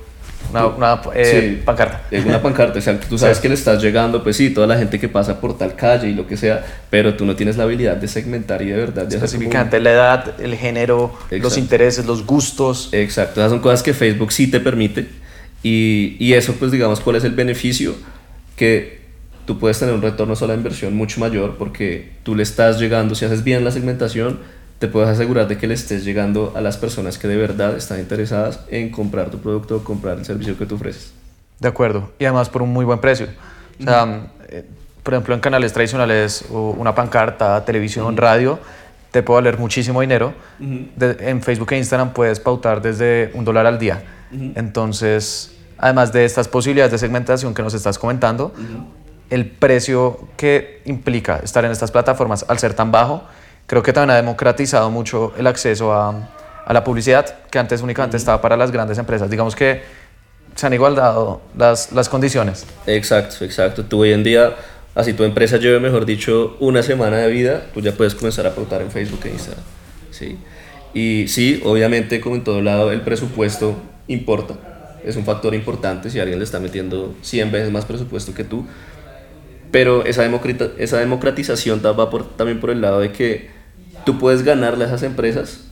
una, 0.50 0.66
una 0.66 1.00
eh, 1.14 1.56
sí, 1.56 1.62
pancarta. 1.64 2.02
Una 2.24 2.40
pancarta, 2.42 2.78
o 2.78 2.82
sea, 2.82 2.98
tú 3.00 3.18
sabes 3.18 3.38
sí. 3.38 3.42
que 3.42 3.48
le 3.48 3.54
estás 3.54 3.82
llegando, 3.82 4.22
pues 4.22 4.36
sí, 4.36 4.50
toda 4.50 4.66
la 4.66 4.76
gente 4.76 5.00
que 5.00 5.08
pasa 5.08 5.40
por 5.40 5.56
tal 5.56 5.74
calle 5.74 6.08
y 6.08 6.14
lo 6.14 6.26
que 6.26 6.36
sea, 6.36 6.64
pero 6.90 7.14
tú 7.14 7.24
no 7.24 7.34
tienes 7.34 7.56
la 7.56 7.64
habilidad 7.64 7.96
de 7.96 8.08
segmentar 8.08 8.62
y 8.62 8.66
de 8.66 8.76
verdad 8.76 9.06
de 9.06 9.16
Específicamente 9.16 9.80
la 9.80 9.92
edad, 9.92 10.40
el 10.40 10.54
género, 10.56 11.12
Exacto. 11.14 11.42
los 11.42 11.58
intereses, 11.58 12.06
los 12.06 12.26
gustos. 12.26 12.90
Exacto, 12.92 13.40
esas 13.40 13.50
son 13.50 13.60
cosas 13.60 13.82
que 13.82 13.94
Facebook 13.94 14.32
sí 14.32 14.50
te 14.50 14.60
permite 14.60 15.08
y, 15.62 16.16
y 16.18 16.34
eso, 16.34 16.54
pues 16.58 16.70
digamos, 16.70 17.00
¿cuál 17.00 17.16
es 17.16 17.24
el 17.24 17.32
beneficio? 17.32 17.94
Que 18.56 19.00
tú 19.46 19.58
puedes 19.58 19.78
tener 19.78 19.94
un 19.94 20.02
retorno 20.02 20.36
solo 20.36 20.52
de 20.52 20.58
inversión 20.58 20.94
mucho 20.94 21.20
mayor 21.20 21.56
porque 21.56 22.12
tú 22.22 22.34
le 22.34 22.42
estás 22.42 22.78
llegando, 22.78 23.14
si 23.14 23.24
haces 23.24 23.44
bien 23.44 23.64
la 23.64 23.70
segmentación, 23.70 24.38
te 24.84 24.90
puedes 24.90 25.08
asegurar 25.08 25.48
de 25.48 25.56
que 25.56 25.66
le 25.66 25.72
estés 25.72 26.04
llegando 26.04 26.52
a 26.54 26.60
las 26.60 26.76
personas 26.76 27.16
que 27.16 27.26
de 27.26 27.38
verdad 27.38 27.74
están 27.74 28.00
interesadas 28.00 28.60
en 28.68 28.90
comprar 28.90 29.30
tu 29.30 29.38
producto 29.38 29.76
o 29.76 29.82
comprar 29.82 30.18
el 30.18 30.26
servicio 30.26 30.58
que 30.58 30.66
tú 30.66 30.74
ofreces. 30.74 31.14
De 31.58 31.68
acuerdo, 31.68 32.10
y 32.18 32.26
además 32.26 32.50
por 32.50 32.60
un 32.60 32.70
muy 32.70 32.84
buen 32.84 32.98
precio. 32.98 33.28
O 33.80 33.82
sea, 33.82 34.26
eh, 34.50 34.62
por 35.02 35.14
ejemplo, 35.14 35.34
en 35.34 35.40
canales 35.40 35.72
tradicionales, 35.72 36.44
una 36.50 36.94
pancarta, 36.94 37.64
televisión, 37.64 38.14
radio, 38.18 38.58
te 39.10 39.22
puede 39.22 39.40
valer 39.40 39.58
muchísimo 39.58 40.02
dinero. 40.02 40.34
en 40.60 41.42
Facebook 41.42 41.72
e 41.72 41.78
Instagram 41.78 42.12
puedes 42.12 42.38
pautar 42.38 42.82
desde 42.82 43.30
un 43.32 43.46
dólar 43.46 43.64
al 43.64 43.78
día. 43.78 44.02
Entonces, 44.54 45.56
además 45.78 46.12
de 46.12 46.26
estas 46.26 46.46
posibilidades 46.46 46.92
de 46.92 46.98
segmentación 46.98 47.54
que 47.54 47.62
nos 47.62 47.72
estás 47.72 47.98
comentando, 47.98 48.52
el 49.30 49.46
precio 49.46 50.28
que 50.36 50.82
implica 50.84 51.38
estar 51.38 51.64
en 51.64 51.70
estas 51.70 51.90
plataformas 51.90 52.44
al 52.46 52.58
ser 52.58 52.74
tan 52.74 52.92
bajo, 52.92 53.24
creo 53.66 53.82
que 53.82 53.92
también 53.92 54.10
ha 54.10 54.16
democratizado 54.16 54.90
mucho 54.90 55.32
el 55.36 55.46
acceso 55.46 55.92
a, 55.92 56.30
a 56.64 56.72
la 56.72 56.84
publicidad, 56.84 57.42
que 57.50 57.58
antes 57.58 57.82
únicamente 57.82 58.16
estaba 58.16 58.40
para 58.40 58.56
las 58.56 58.70
grandes 58.70 58.98
empresas. 58.98 59.30
Digamos 59.30 59.54
que 59.54 59.82
se 60.54 60.66
han 60.66 60.72
igualdado 60.72 61.40
las, 61.56 61.92
las 61.92 62.08
condiciones. 62.08 62.66
Exacto, 62.86 63.44
exacto. 63.44 63.84
Tú 63.84 64.02
hoy 64.02 64.12
en 64.12 64.22
día, 64.22 64.54
así 64.94 65.12
tu 65.12 65.24
empresa 65.24 65.56
lleve, 65.56 65.80
mejor 65.80 66.06
dicho, 66.06 66.56
una 66.60 66.82
semana 66.82 67.18
de 67.18 67.30
vida, 67.30 67.66
tú 67.74 67.80
ya 67.80 67.92
puedes 67.92 68.14
comenzar 68.14 68.46
a 68.46 68.54
pautar 68.54 68.82
en 68.82 68.90
Facebook 68.90 69.20
e 69.24 69.30
Instagram. 69.30 69.64
¿sí? 70.10 70.38
Y 70.94 71.26
sí, 71.28 71.60
obviamente, 71.64 72.20
como 72.20 72.36
en 72.36 72.44
todo 72.44 72.62
lado, 72.62 72.92
el 72.92 73.00
presupuesto 73.00 73.76
importa. 74.06 74.54
Es 75.04 75.16
un 75.16 75.24
factor 75.24 75.54
importante 75.54 76.08
si 76.08 76.20
alguien 76.20 76.38
le 76.38 76.44
está 76.44 76.60
metiendo 76.60 77.14
100 77.22 77.52
veces 77.52 77.70
más 77.70 77.84
presupuesto 77.84 78.32
que 78.32 78.44
tú. 78.44 78.64
Pero 79.74 80.04
esa, 80.06 80.24
esa 80.78 81.00
democratización 81.00 81.82
va 81.84 82.08
por, 82.08 82.36
también 82.36 82.60
por 82.60 82.70
el 82.70 82.80
lado 82.80 83.00
de 83.00 83.10
que 83.10 83.50
tú 84.06 84.20
puedes 84.20 84.44
ganarle 84.44 84.84
a 84.84 84.86
esas 84.86 85.02
empresas 85.02 85.64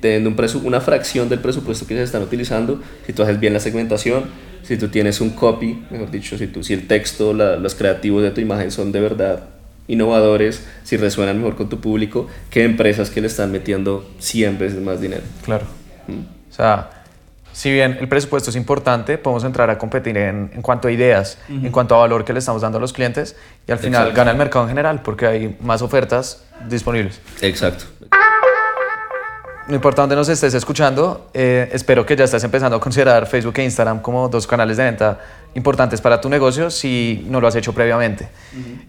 teniendo 0.00 0.28
un 0.28 0.64
una 0.66 0.80
fracción 0.80 1.28
del 1.28 1.38
presupuesto 1.38 1.86
que 1.86 1.94
se 1.94 2.02
están 2.02 2.22
utilizando, 2.22 2.82
si 3.06 3.12
tú 3.12 3.22
haces 3.22 3.38
bien 3.38 3.52
la 3.52 3.60
segmentación, 3.60 4.24
si 4.64 4.76
tú 4.76 4.88
tienes 4.88 5.20
un 5.20 5.30
copy, 5.30 5.84
mejor 5.88 6.10
dicho, 6.10 6.36
si, 6.36 6.48
tú, 6.48 6.64
si 6.64 6.72
el 6.72 6.88
texto, 6.88 7.32
los 7.32 7.76
creativos 7.76 8.24
de 8.24 8.32
tu 8.32 8.40
imagen 8.40 8.72
son 8.72 8.90
de 8.90 9.00
verdad 9.02 9.44
innovadores, 9.86 10.66
si 10.82 10.96
resuenan 10.96 11.38
mejor 11.38 11.54
con 11.54 11.68
tu 11.68 11.78
público, 11.80 12.26
que 12.50 12.64
empresas 12.64 13.08
que 13.08 13.20
le 13.20 13.28
están 13.28 13.52
metiendo 13.52 14.04
100 14.18 14.58
veces 14.58 14.82
más 14.82 15.00
dinero. 15.00 15.22
Claro. 15.44 15.66
O 16.08 16.52
sea, 16.52 16.97
si 17.58 17.72
bien 17.72 17.98
el 18.00 18.06
presupuesto 18.06 18.50
es 18.50 18.56
importante, 18.56 19.18
podemos 19.18 19.42
entrar 19.42 19.68
a 19.68 19.78
competir 19.78 20.16
en, 20.16 20.48
en 20.54 20.62
cuanto 20.62 20.86
a 20.86 20.92
ideas, 20.92 21.38
en 21.48 21.72
cuanto 21.72 21.96
a 21.96 21.98
valor 21.98 22.24
que 22.24 22.32
le 22.32 22.38
estamos 22.38 22.62
dando 22.62 22.78
a 22.78 22.80
los 22.80 22.92
clientes 22.92 23.34
y 23.66 23.72
al 23.72 23.80
final 23.80 24.12
gana 24.12 24.30
el 24.30 24.36
mercado 24.36 24.66
en 24.66 24.68
general 24.68 25.02
porque 25.02 25.26
hay 25.26 25.56
más 25.60 25.82
ofertas 25.82 26.44
disponibles. 26.68 27.20
Exacto. 27.40 27.86
No 29.66 29.74
importa 29.74 30.02
dónde 30.02 30.14
nos 30.14 30.28
estés 30.28 30.54
escuchando, 30.54 31.30
eh, 31.34 31.68
espero 31.72 32.06
que 32.06 32.14
ya 32.14 32.26
estés 32.26 32.44
empezando 32.44 32.76
a 32.76 32.80
considerar 32.80 33.26
Facebook 33.26 33.58
e 33.58 33.64
Instagram 33.64 34.02
como 34.02 34.28
dos 34.28 34.46
canales 34.46 34.76
de 34.76 34.84
venta 34.84 35.18
importantes 35.56 36.00
para 36.00 36.20
tu 36.20 36.28
negocio 36.28 36.70
si 36.70 37.26
no 37.28 37.40
lo 37.40 37.48
has 37.48 37.56
hecho 37.56 37.72
previamente. 37.72 38.28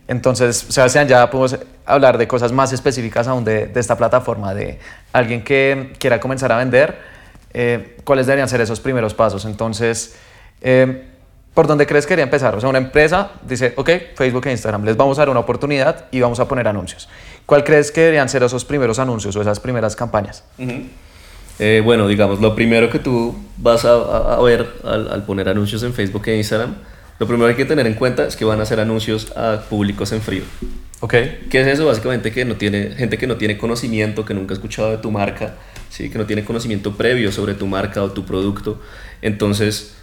Entonces, 0.08 0.56
Sebastián, 0.70 1.08
ya 1.08 1.28
podemos 1.32 1.58
hablar 1.88 2.20
de 2.20 2.28
cosas 2.28 2.52
más 2.52 2.72
específicas 2.72 3.28
aún 3.28 3.44
de, 3.44 3.66
de 3.66 3.80
esta 3.80 3.98
plataforma, 3.98 4.54
de 4.54 4.78
alguien 5.12 5.44
que 5.44 5.96
quiera 5.98 6.20
comenzar 6.20 6.52
a 6.52 6.58
vender 6.58 7.19
eh, 7.54 7.98
cuáles 8.04 8.28
deberían 8.28 8.50
ser 8.50 8.62
esos 8.62 8.80
primeros 8.80 9.14
pasos. 9.14 9.46
Entonces, 9.46 10.16
eh, 10.62 11.06
¿por 11.54 11.68
dónde 11.68 11.86
crees 11.86 12.06
que 12.06 12.12
debería 12.12 12.26
empezar? 12.26 12.56
O 12.56 12.60
sea, 12.60 12.70
una 12.70 12.80
empresa 12.80 13.32
dice, 13.48 13.74
ok, 13.76 13.90
Facebook 14.16 14.48
e 14.48 14.52
Instagram, 14.52 14.86
les 14.86 14.98
vamos 14.98 15.18
a 15.18 15.22
dar 15.22 15.30
una 15.30 15.40
oportunidad 15.40 16.06
y 16.12 16.22
vamos 16.22 16.40
a 16.40 16.48
poner 16.48 16.68
anuncios. 16.68 17.10
¿Cuál 17.46 17.64
crees 17.64 17.92
que 17.92 18.02
deberían 18.02 18.30
ser 18.30 18.44
esos 18.44 18.66
primeros 18.66 19.00
anuncios 19.00 19.36
o 19.36 19.42
esas 19.42 19.60
primeras 19.60 19.96
campañas? 19.96 20.44
Eh, 21.60 21.82
bueno, 21.84 22.08
digamos, 22.08 22.40
lo 22.40 22.56
primero 22.56 22.90
que 22.90 23.00
tú 23.00 23.36
vas 23.58 23.84
a, 23.86 24.40
ver 24.42 24.68
al, 24.84 25.24
poner 25.26 25.50
anuncios 25.50 25.84
en 25.84 25.94
Facebook 25.94 26.24
e 26.28 26.38
Instagram, 26.38 26.76
lo 27.20 27.28
primero 27.28 27.48
que 27.48 27.52
hay 27.52 27.58
que 27.58 27.66
tener 27.66 27.86
en 27.86 27.96
cuenta 27.96 28.26
es 28.26 28.38
que 28.38 28.46
van 28.46 28.62
a 28.62 28.66
ser 28.66 28.80
anuncios 28.80 29.36
a 29.36 29.62
públicos 29.70 30.12
en 30.14 30.22
frío. 30.22 30.44
Ok. 31.02 31.14
¿Qué 31.50 31.62
es 31.62 31.68
eso? 31.68 31.86
Básicamente 31.86 32.32
que 32.32 32.46
no 32.46 32.56
tiene, 32.56 32.92
gente 32.92 33.18
que 33.18 33.28
no 33.28 33.36
tiene 33.36 33.58
conocimiento, 33.58 34.24
que 34.24 34.34
nunca 34.34 34.54
ha 34.54 34.56
escuchado 34.56 34.92
de 34.92 34.98
tu 34.98 35.12
marca, 35.12 35.56
¿sí? 36.00 36.10
que 36.10 36.18
no 36.18 36.26
tiene 36.26 36.46
conocimiento 36.46 36.96
previo 36.96 37.32
sobre 37.32 37.54
tu 37.54 37.68
marca 37.68 38.02
o 38.02 38.12
tu 38.12 38.26
producto. 38.26 38.80
Entonces, 39.22 39.96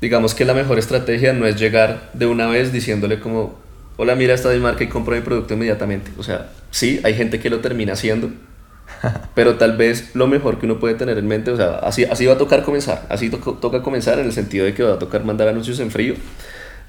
digamos 0.00 0.34
que 0.34 0.44
la 0.44 0.54
mejor 0.54 0.78
estrategia 0.78 1.32
no 1.32 1.46
es 1.46 1.56
llegar 1.56 2.10
de 2.14 2.26
una 2.26 2.48
vez 2.48 2.72
diciéndole 2.72 3.20
como, 3.20 3.56
hola, 3.96 4.16
mira 4.16 4.34
esta 4.34 4.50
mi 4.50 4.58
marca 4.58 4.82
y 4.82 4.88
compro 4.88 5.14
mi 5.14 5.22
producto 5.22 5.54
inmediatamente. 5.54 6.10
O 6.18 6.24
sea, 6.24 6.50
sí, 6.72 7.00
hay 7.04 7.14
gente 7.14 7.38
que 7.38 7.48
lo 7.48 7.60
termina 7.60 7.92
haciendo, 7.92 8.30
pero 9.36 9.54
tal 9.54 9.76
vez 9.76 10.10
lo 10.14 10.26
mejor 10.26 10.58
que 10.58 10.66
uno 10.66 10.80
puede 10.80 10.94
tener 10.94 11.16
en 11.16 11.28
mente, 11.28 11.52
o 11.52 11.56
sea, 11.56 11.76
así, 11.76 12.04
así 12.04 12.26
va 12.26 12.34
a 12.34 12.38
tocar 12.38 12.64
comenzar, 12.64 13.06
así 13.08 13.30
toca 13.30 13.82
comenzar 13.82 14.18
en 14.18 14.26
el 14.26 14.32
sentido 14.32 14.66
de 14.66 14.74
que 14.74 14.82
va 14.82 14.94
a 14.94 14.98
tocar 14.98 15.24
mandar 15.24 15.46
anuncios 15.46 15.78
en 15.78 15.92
frío, 15.92 16.14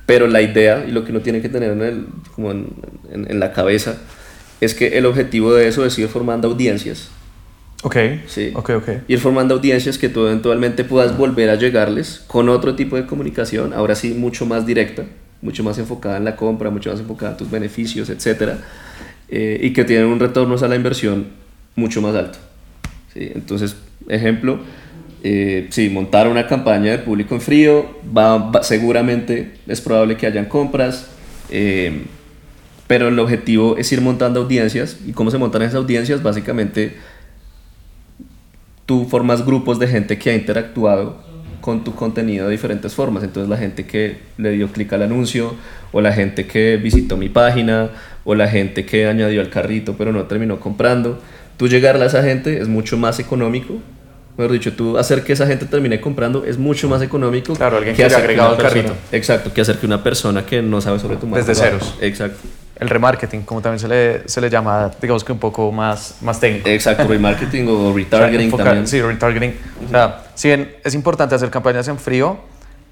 pero 0.08 0.26
la 0.26 0.42
idea 0.42 0.84
y 0.88 0.92
lo 0.92 1.06
que 1.06 1.12
uno 1.12 1.22
tiene 1.22 1.44
que 1.44 1.50
tener 1.50 1.74
en, 1.74 1.82
el, 1.84 2.08
como 2.34 2.50
en, 2.50 2.74
en 3.12 3.40
la 3.40 3.54
cabeza 3.54 3.98
es 4.62 4.74
que 4.74 4.98
el 4.98 5.06
objetivo 5.06 5.54
de 5.54 5.68
eso 5.68 5.86
es 5.86 6.00
ir 6.00 6.08
formando 6.08 6.48
audiencias 6.48 7.12
Ok, 7.84 7.96
sí. 8.28 8.52
ok, 8.56 8.70
ok. 8.78 8.90
Ir 9.08 9.20
formando 9.20 9.54
audiencias 9.56 9.98
que 9.98 10.10
tú 10.10 10.26
eventualmente 10.26 10.84
puedas 10.84 11.16
volver 11.16 11.50
a 11.50 11.56
llegarles 11.56 12.24
con 12.28 12.50
otro 12.50 12.76
tipo 12.76 12.96
de 12.96 13.06
comunicación, 13.06 13.74
ahora 13.74 13.94
sí 13.96 14.14
mucho 14.14 14.46
más 14.46 14.66
directa, 14.66 15.06
mucho 15.42 15.64
más 15.64 15.78
enfocada 15.78 16.18
en 16.18 16.26
la 16.26 16.36
compra, 16.36 16.72
mucho 16.72 16.90
más 16.90 17.00
enfocada 17.00 17.34
en 17.34 17.38
tus 17.38 17.52
beneficios, 17.52 18.10
etc. 18.10 18.54
Eh, 19.30 19.60
y 19.62 19.74
que 19.74 19.84
tienen 19.84 20.08
un 20.08 20.20
retorno 20.20 20.56
a 20.56 20.68
la 20.68 20.76
inversión 20.76 21.28
mucho 21.76 22.02
más 22.02 22.16
alto. 22.16 22.40
¿sí? 23.14 23.32
Entonces, 23.36 23.76
ejemplo, 24.08 24.60
eh, 25.24 25.68
sí, 25.70 25.90
montar 25.90 26.28
una 26.28 26.48
campaña 26.48 26.92
de 26.92 26.98
público 27.00 27.36
en 27.36 27.42
frío, 27.42 27.98
va, 28.16 28.52
seguramente 28.64 29.54
es 29.68 29.82
probable 29.82 30.16
que 30.18 30.26
hayan 30.26 30.46
compras, 30.46 31.08
eh, 31.50 32.04
pero 32.88 33.10
el 33.10 33.20
objetivo 33.20 33.76
es 33.78 33.92
ir 33.92 34.02
montando 34.02 34.42
audiencias. 34.42 34.98
¿Y 35.06 35.12
cómo 35.12 35.30
se 35.30 35.38
montan 35.38 35.62
esas 35.62 35.76
audiencias? 35.76 36.24
Básicamente 36.24 36.96
tú 38.88 39.06
formas 39.06 39.46
grupos 39.46 39.78
de 39.78 39.88
gente 39.88 40.18
que 40.18 40.32
ha 40.32 40.34
interactuado 40.34 41.18
con 41.62 41.84
tu 41.84 41.94
contenido 41.94 42.46
de 42.46 42.54
diferentes 42.54 42.96
formas. 42.96 43.24
Entonces 43.24 43.50
la 43.50 43.58
gente 43.58 43.86
que 43.86 44.18
le 44.38 44.52
dio 44.52 44.72
clic 44.72 44.92
al 44.94 45.04
anuncio, 45.04 45.54
o 45.92 46.02
la 46.02 46.14
gente 46.14 46.48
que 46.48 46.78
visitó 46.78 47.18
mi 47.18 47.30
página, 47.30 47.90
o 48.24 48.34
la 48.34 48.48
gente 48.48 48.86
que 48.86 49.06
añadió 49.06 49.42
al 49.42 49.50
carrito 49.50 49.96
pero 49.98 50.12
no 50.12 50.24
terminó 50.24 50.60
comprando. 50.60 51.20
Tú 51.58 51.68
llegarle 51.68 52.06
a 52.06 52.08
esa 52.08 52.24
gente 52.24 52.62
es 52.62 52.68
mucho 52.68 52.98
más 52.98 53.20
económico. 53.20 53.76
Mejor 54.38 54.54
dicho, 54.54 54.74
tú 54.74 54.98
hacer 54.98 55.24
que 55.24 55.34
esa 55.34 55.48
gente 55.48 55.66
termine 55.66 56.00
comprando 56.00 56.46
es 56.46 56.58
mucho 56.58 56.88
más 56.88 57.02
económico 57.02 57.56
claro, 57.56 57.78
alguien 57.78 57.96
que, 57.96 58.06
haya 58.06 58.18
agregado 58.18 58.52
al 58.52 58.58
carrito. 58.58 58.94
Exacto, 59.12 59.52
que 59.52 59.60
hacer 59.62 59.78
que 59.78 59.86
una 59.86 60.02
persona 60.02 60.46
que 60.46 60.62
no 60.62 60.80
sabe 60.80 61.00
sobre 61.00 61.18
tu 61.18 61.28
marca. 61.28 61.46
Desde 61.46 61.62
ceros. 61.62 61.96
Exacto 62.00 62.40
el 62.80 62.90
remarketing, 62.90 63.42
como 63.42 63.62
también 63.62 63.80
se 63.80 63.88
le, 63.88 64.28
se 64.28 64.40
le 64.40 64.50
llama, 64.50 64.92
digamos 65.02 65.24
que 65.24 65.32
un 65.32 65.40
poco 65.40 65.72
más, 65.72 66.18
más 66.22 66.40
técnico. 66.40 66.70
Exacto, 66.70 67.08
remarketing 67.08 67.68
o 67.68 67.94
retargeting 67.94 68.52
también. 68.52 68.88
Sí, 68.88 69.02
retargeting. 69.02 69.56
O 69.88 69.90
sea, 69.90 70.26
si 70.36 70.50
bien 70.50 70.76
es 70.84 70.94
importante 70.94 71.34
hacer 71.34 71.50
campañas 71.50 71.88
en 71.88 71.98
frío, 71.98 72.38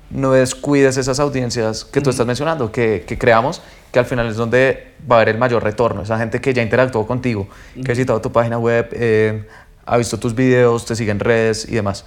no 0.10 0.32
descuides 0.32 0.98
esas 0.98 1.20
audiencias 1.20 1.86
que 1.86 2.02
tú 2.02 2.10
estás 2.10 2.26
mencionando, 2.26 2.72
que, 2.72 3.04
que, 3.08 3.18
creamos, 3.18 3.62
que 3.92 4.00
al 4.00 4.06
final 4.06 4.28
es 4.28 4.38
donde 4.38 4.94
va 5.10 5.18
a 5.18 5.20
haber 5.20 5.36
el 5.36 5.38
mayor 5.38 5.64
retorno. 5.64 6.02
Esa 6.02 6.18
gente 6.18 6.42
que 6.42 6.54
ya 6.54 6.64
interactuó 6.64 7.06
contigo, 7.06 7.48
que 7.76 7.92
ha 7.92 7.94
visitado 7.94 8.20
tu 8.22 8.32
página 8.32 8.58
web, 8.58 8.90
eh, 8.92 9.44
ha 9.86 9.98
visto 9.98 10.18
tus 10.18 10.34
videos, 10.34 10.86
te 10.86 10.96
sigue 10.96 11.12
en 11.12 11.20
redes 11.20 11.68
y 11.70 11.76
demás. 11.76 12.06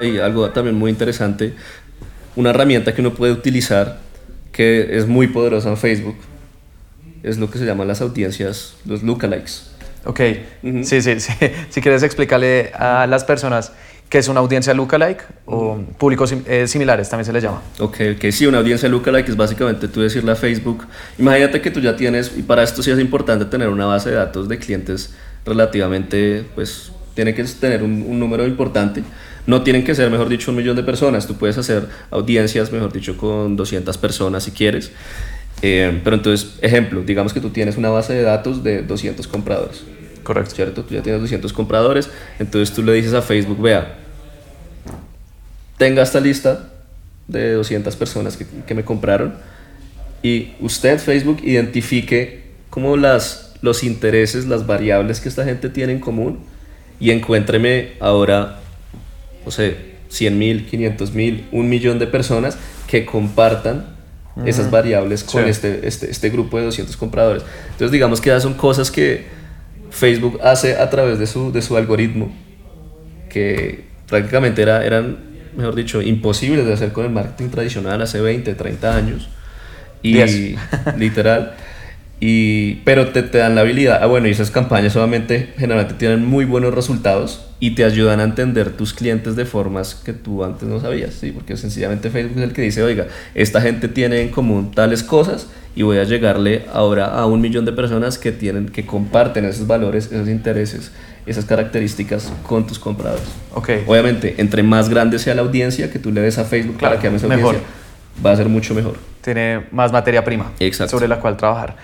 Y 0.00 0.18
algo 0.18 0.50
también 0.50 0.76
muy 0.76 0.90
interesante, 0.90 1.54
una 2.34 2.50
herramienta 2.50 2.92
que 2.92 3.02
uno 3.02 3.12
puede 3.14 3.32
utilizar 3.32 4.00
que 4.50 4.96
es 4.96 5.06
muy 5.06 5.28
poderosa 5.28 5.68
en 5.68 5.76
Facebook 5.76 6.16
es 7.22 7.38
lo 7.38 7.50
que 7.50 7.58
se 7.58 7.64
llaman 7.64 7.88
las 7.88 8.00
audiencias, 8.00 8.74
los 8.84 9.02
lookalikes. 9.02 9.70
Ok, 10.04 10.20
sí, 10.82 11.02
sí, 11.02 11.20
sí. 11.20 11.32
Si 11.68 11.80
quieres 11.80 12.02
explicarle 12.02 12.72
a 12.74 13.06
las 13.06 13.24
personas 13.24 13.72
qué 14.08 14.18
es 14.18 14.28
una 14.28 14.40
audiencia 14.40 14.74
lookalike 14.74 15.22
o 15.46 15.78
públicos 15.96 16.34
eh, 16.46 16.66
similares 16.66 17.08
también 17.08 17.24
se 17.24 17.32
le 17.32 17.40
llama. 17.40 17.62
Ok, 17.78 17.96
que 18.18 18.32
sí, 18.32 18.46
una 18.46 18.58
audiencia 18.58 18.88
lookalike 18.88 19.28
es 19.28 19.36
básicamente 19.36 19.88
tú 19.88 20.00
decirle 20.00 20.32
a 20.32 20.36
Facebook, 20.36 20.86
imagínate 21.18 21.60
que 21.60 21.70
tú 21.70 21.80
ya 21.80 21.96
tienes, 21.96 22.32
y 22.36 22.42
para 22.42 22.62
esto 22.62 22.82
sí 22.82 22.90
es 22.90 22.98
importante 22.98 23.44
tener 23.44 23.68
una 23.68 23.86
base 23.86 24.10
de 24.10 24.16
datos 24.16 24.48
de 24.48 24.58
clientes 24.58 25.14
relativamente, 25.44 26.44
pues 26.54 26.90
tiene 27.14 27.34
que 27.34 27.44
tener 27.44 27.82
un, 27.82 28.04
un 28.08 28.18
número 28.18 28.46
importante. 28.46 29.02
No 29.46 29.62
tienen 29.62 29.84
que 29.84 29.94
ser, 29.94 30.10
mejor 30.10 30.28
dicho, 30.28 30.50
un 30.50 30.56
millón 30.56 30.76
de 30.76 30.82
personas. 30.82 31.26
Tú 31.26 31.36
puedes 31.36 31.56
hacer 31.56 31.88
audiencias, 32.10 32.70
mejor 32.72 32.92
dicho, 32.92 33.16
con 33.16 33.56
200 33.56 33.96
personas 33.98 34.44
si 34.44 34.50
quieres. 34.50 34.92
Eh, 35.62 36.00
pero 36.02 36.16
entonces, 36.16 36.58
ejemplo, 36.62 37.02
digamos 37.02 37.32
que 37.32 37.40
tú 37.40 37.50
tienes 37.50 37.76
una 37.76 37.90
base 37.90 38.14
de 38.14 38.22
datos 38.22 38.62
de 38.62 38.82
200 38.82 39.26
compradores. 39.26 39.82
Correcto. 40.22 40.54
¿Cierto? 40.54 40.84
Tú 40.84 40.94
ya 40.94 41.02
tienes 41.02 41.20
200 41.20 41.52
compradores, 41.52 42.10
entonces 42.38 42.74
tú 42.74 42.82
le 42.82 42.92
dices 42.92 43.14
a 43.14 43.22
Facebook, 43.22 43.60
vea, 43.60 43.98
tenga 45.76 46.02
esta 46.02 46.20
lista 46.20 46.70
de 47.26 47.52
200 47.52 47.94
personas 47.96 48.36
que, 48.36 48.46
que 48.66 48.74
me 48.74 48.84
compraron 48.84 49.34
y 50.22 50.52
usted, 50.60 50.98
Facebook, 50.98 51.38
identifique 51.42 52.42
como 52.68 52.96
las, 52.96 53.54
los 53.62 53.82
intereses, 53.82 54.46
las 54.46 54.66
variables 54.66 55.20
que 55.20 55.28
esta 55.28 55.44
gente 55.44 55.70
tiene 55.70 55.92
en 55.92 56.00
común 56.00 56.40
y 56.98 57.10
encuéntreme 57.10 57.92
ahora, 58.00 58.60
no 59.44 59.50
sé, 59.50 59.76
100 60.10 60.38
mil, 60.38 60.66
500 60.66 61.14
mil, 61.14 61.46
un 61.52 61.68
millón 61.68 61.98
de 61.98 62.06
personas 62.06 62.58
que 62.86 63.06
compartan 63.06 63.86
esas 64.46 64.70
variables 64.70 65.24
con 65.24 65.44
este, 65.44 65.86
este, 65.86 66.10
este, 66.10 66.30
grupo 66.30 66.58
de 66.58 66.64
200 66.64 66.96
compradores. 66.96 67.42
Entonces 67.72 67.90
digamos 67.90 68.20
que 68.20 68.30
ya 68.30 68.40
son 68.40 68.54
cosas 68.54 68.90
que 68.90 69.26
Facebook 69.90 70.38
hace 70.42 70.76
a 70.76 70.88
través 70.88 71.18
de 71.18 71.26
su, 71.26 71.52
de 71.52 71.62
su 71.62 71.76
algoritmo, 71.76 72.32
que 73.28 73.84
prácticamente 74.08 74.62
era, 74.62 74.84
eran, 74.84 75.18
mejor 75.56 75.74
dicho, 75.74 76.00
imposibles 76.00 76.64
de 76.64 76.72
hacer 76.72 76.92
con 76.92 77.04
el 77.04 77.10
marketing 77.10 77.50
tradicional 77.50 78.00
hace 78.00 78.20
20, 78.20 78.54
30 78.54 78.96
años. 78.96 79.28
Y 80.02 80.14
literal. 80.96 81.54
Y, 82.22 82.76
pero 82.84 83.08
te, 83.08 83.22
te, 83.22 83.38
dan 83.38 83.54
la 83.54 83.62
habilidad. 83.62 84.00
Ah, 84.02 84.06
bueno, 84.06 84.28
y 84.28 84.30
esas 84.30 84.50
campañas 84.50 84.92
solamente 84.92 85.54
generalmente 85.56 85.94
tienen 85.94 86.26
muy 86.26 86.44
buenos 86.44 86.74
resultados 86.74 87.46
y 87.60 87.74
te 87.74 87.84
ayudan 87.84 88.20
a 88.20 88.24
entender 88.24 88.72
tus 88.72 88.92
clientes 88.92 89.36
de 89.36 89.46
formas 89.46 89.94
que 89.94 90.12
tú 90.12 90.44
antes 90.44 90.68
no 90.68 90.78
sabías, 90.80 91.14
¿sí? 91.14 91.32
Porque 91.32 91.56
sencillamente 91.56 92.10
Facebook 92.10 92.38
es 92.38 92.44
el 92.44 92.52
que 92.52 92.60
dice, 92.60 92.82
oiga, 92.82 93.06
esta 93.34 93.62
gente 93.62 93.88
tiene 93.88 94.20
en 94.20 94.28
común 94.28 94.70
tales 94.72 95.02
cosas 95.02 95.46
y 95.74 95.82
voy 95.82 95.96
a 95.96 96.04
llegarle 96.04 96.66
ahora 96.72 97.06
a 97.06 97.24
un 97.24 97.40
millón 97.40 97.64
de 97.64 97.72
personas 97.72 98.18
que 98.18 98.32
tienen, 98.32 98.68
que 98.68 98.84
comparten 98.84 99.46
esos 99.46 99.66
valores, 99.66 100.12
esos 100.12 100.28
intereses, 100.28 100.92
esas 101.24 101.46
características 101.46 102.30
con 102.46 102.66
tus 102.66 102.78
compradores. 102.78 103.28
Okay. 103.54 103.82
Obviamente, 103.86 104.34
entre 104.38 104.62
más 104.62 104.90
grande 104.90 105.18
sea 105.18 105.34
la 105.34 105.42
audiencia 105.42 105.90
que 105.90 105.98
tú 105.98 106.12
le 106.12 106.20
des 106.20 106.38
a 106.38 106.44
Facebook 106.44 106.78
para 106.78 106.98
que 106.98 107.06
ames 107.06 107.24
audiencia, 107.24 107.60
va 108.24 108.32
a 108.32 108.36
ser 108.36 108.48
mucho 108.48 108.74
mejor. 108.74 108.96
Tiene 109.22 109.66
más 109.70 109.92
materia 109.92 110.24
prima 110.24 110.52
sobre 110.88 111.08
la 111.08 111.18
cual 111.20 111.36
trabajar. 111.36 111.76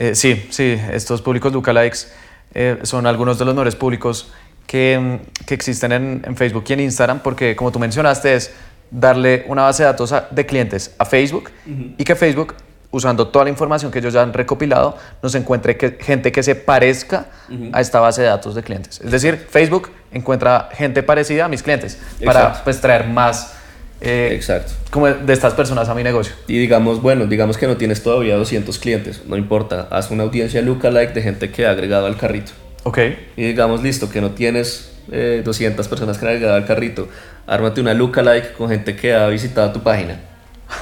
Eh, 0.00 0.14
sí, 0.14 0.46
sí, 0.48 0.80
estos 0.92 1.20
públicos 1.20 1.52
lookalikes 1.52 2.10
eh, 2.54 2.78
son 2.84 3.06
algunos 3.06 3.38
de 3.38 3.44
los 3.44 3.54
mejores 3.54 3.76
públicos 3.76 4.32
que, 4.66 4.98
mm, 4.98 5.44
que 5.44 5.52
existen 5.52 5.92
en, 5.92 6.22
en, 6.26 6.36
Facebook 6.36 6.64
y 6.68 6.72
en 6.72 6.80
Instagram, 6.80 7.20
porque 7.20 7.54
como 7.54 7.70
tú 7.70 7.78
mencionaste, 7.78 8.34
es 8.34 8.50
darle 8.90 9.44
una 9.46 9.64
base 9.64 9.82
de 9.82 9.88
datos 9.88 10.14
de 10.30 10.46
clientes 10.46 10.94
a 10.98 11.04
Facebook 11.04 11.50
y 11.98 12.02
que 12.02 12.16
Facebook, 12.16 12.54
usando 12.90 13.28
toda 13.28 13.44
la 13.44 13.50
información 13.50 13.92
que 13.92 13.98
ellos 13.98 14.14
ya 14.14 14.22
han 14.22 14.32
recopilado, 14.32 14.96
nos 15.22 15.34
encuentre 15.34 15.76
que, 15.76 15.98
gente 16.00 16.32
que 16.32 16.42
se 16.42 16.54
parezca 16.54 17.26
a 17.70 17.80
esta 17.82 18.00
base 18.00 18.22
de 18.22 18.28
datos 18.28 18.54
de 18.54 18.62
clientes. 18.62 19.02
Es 19.04 19.10
decir, 19.10 19.36
Facebook 19.36 19.90
encuentra 20.12 20.70
gente 20.72 21.02
parecida 21.02 21.44
a 21.44 21.48
mis 21.48 21.62
clientes 21.62 21.98
para 22.24 22.64
pues, 22.64 22.80
traer 22.80 23.06
más 23.06 23.54
eh, 24.00 24.30
Exacto. 24.32 24.72
Como 24.90 25.08
de 25.08 25.32
estas 25.32 25.54
personas 25.54 25.88
a 25.88 25.94
mi 25.94 26.02
negocio. 26.02 26.34
Y 26.48 26.58
digamos, 26.58 27.02
bueno, 27.02 27.26
digamos 27.26 27.56
que 27.58 27.66
no 27.66 27.76
tienes 27.76 28.02
todavía 28.02 28.36
200 28.36 28.78
clientes, 28.78 29.22
no 29.26 29.36
importa, 29.36 29.88
haz 29.90 30.10
una 30.10 30.24
audiencia 30.24 30.62
lookalike 30.62 31.12
de 31.12 31.22
gente 31.22 31.50
que 31.50 31.66
ha 31.66 31.70
agregado 31.70 32.06
al 32.06 32.16
carrito. 32.16 32.52
Ok. 32.84 32.98
Y 33.36 33.42
digamos, 33.42 33.82
listo, 33.82 34.08
que 34.08 34.20
no 34.20 34.30
tienes 34.30 34.90
200 35.08 35.86
eh, 35.86 35.88
personas 35.88 36.18
que 36.18 36.24
han 36.24 36.32
agregado 36.32 36.56
al 36.56 36.66
carrito, 36.66 37.08
ármate 37.46 37.80
una 37.80 37.94
lookalike 37.94 38.52
con 38.54 38.68
gente 38.68 38.96
que 38.96 39.14
ha 39.14 39.26
visitado 39.28 39.72
tu 39.72 39.82
página. 39.82 40.20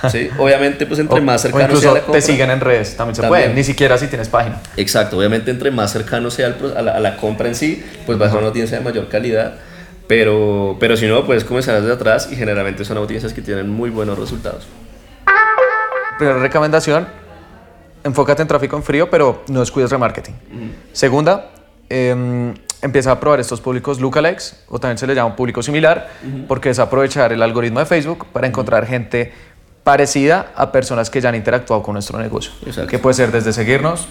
¿Sí? 0.10 0.28
Obviamente, 0.38 0.86
pues 0.86 1.00
entre 1.00 1.20
más 1.20 1.42
cercano 1.42 1.64
o 1.64 1.66
incluso 1.66 1.82
sea 1.82 1.92
la 1.92 2.00
compra, 2.00 2.20
te 2.20 2.26
siguen 2.26 2.50
en 2.50 2.60
redes, 2.60 2.96
también 2.96 3.16
se 3.16 3.22
puede, 3.22 3.54
ni 3.54 3.64
siquiera 3.64 3.96
si 3.96 4.06
tienes 4.06 4.28
página. 4.28 4.60
Exacto, 4.76 5.16
obviamente 5.16 5.50
entre 5.50 5.70
más 5.70 5.92
cercano 5.92 6.30
sea 6.30 6.54
a, 6.76 7.00
la, 7.00 7.16
compra 7.16 7.48
en 7.48 7.54
sí, 7.54 7.82
pues 8.06 8.20
va 8.20 8.26
a 8.26 8.28
ser 8.28 8.38
una 8.38 8.48
audiencia 8.48 8.78
de 8.78 8.84
mayor 8.84 9.08
calidad 9.08 9.54
pero, 10.08 10.76
pero 10.80 10.96
si 10.96 11.06
no, 11.06 11.24
puedes 11.24 11.44
comenzar 11.44 11.80
desde 11.80 11.92
atrás 11.92 12.28
y 12.32 12.34
generalmente 12.34 12.84
son 12.84 12.96
audiencias 12.96 13.32
que 13.34 13.42
tienen 13.42 13.68
muy 13.68 13.90
buenos 13.90 14.18
resultados. 14.18 14.66
Primera 16.18 16.40
recomendación, 16.40 17.06
enfócate 18.02 18.42
en 18.42 18.48
tráfico 18.48 18.76
en 18.76 18.82
frío, 18.82 19.10
pero 19.10 19.44
no 19.48 19.60
descuides 19.60 19.90
remarketing. 19.90 20.34
Segunda, 20.92 21.50
em, 21.90 22.54
empieza 22.80 23.12
a 23.12 23.20
probar 23.20 23.38
estos 23.38 23.60
públicos 23.60 24.00
lookalikes, 24.00 24.64
o 24.68 24.80
también 24.80 24.96
se 24.98 25.06
le 25.06 25.14
llama 25.14 25.28
un 25.28 25.36
público 25.36 25.62
similar, 25.62 26.08
porque 26.48 26.70
es 26.70 26.78
aprovechar 26.78 27.32
el 27.32 27.42
algoritmo 27.42 27.80
de 27.80 27.86
Facebook 27.86 28.26
para 28.32 28.46
encontrar 28.46 28.86
gente 28.86 29.32
parecida 29.84 30.52
a 30.56 30.72
personas 30.72 31.10
que 31.10 31.20
ya 31.20 31.28
han 31.28 31.34
interactuado 31.34 31.82
con 31.82 31.92
nuestro 31.92 32.18
negocio. 32.18 32.52
Que 32.88 32.98
puede 32.98 33.14
ser 33.14 33.30
desde 33.30 33.52
seguirnos, 33.52 34.08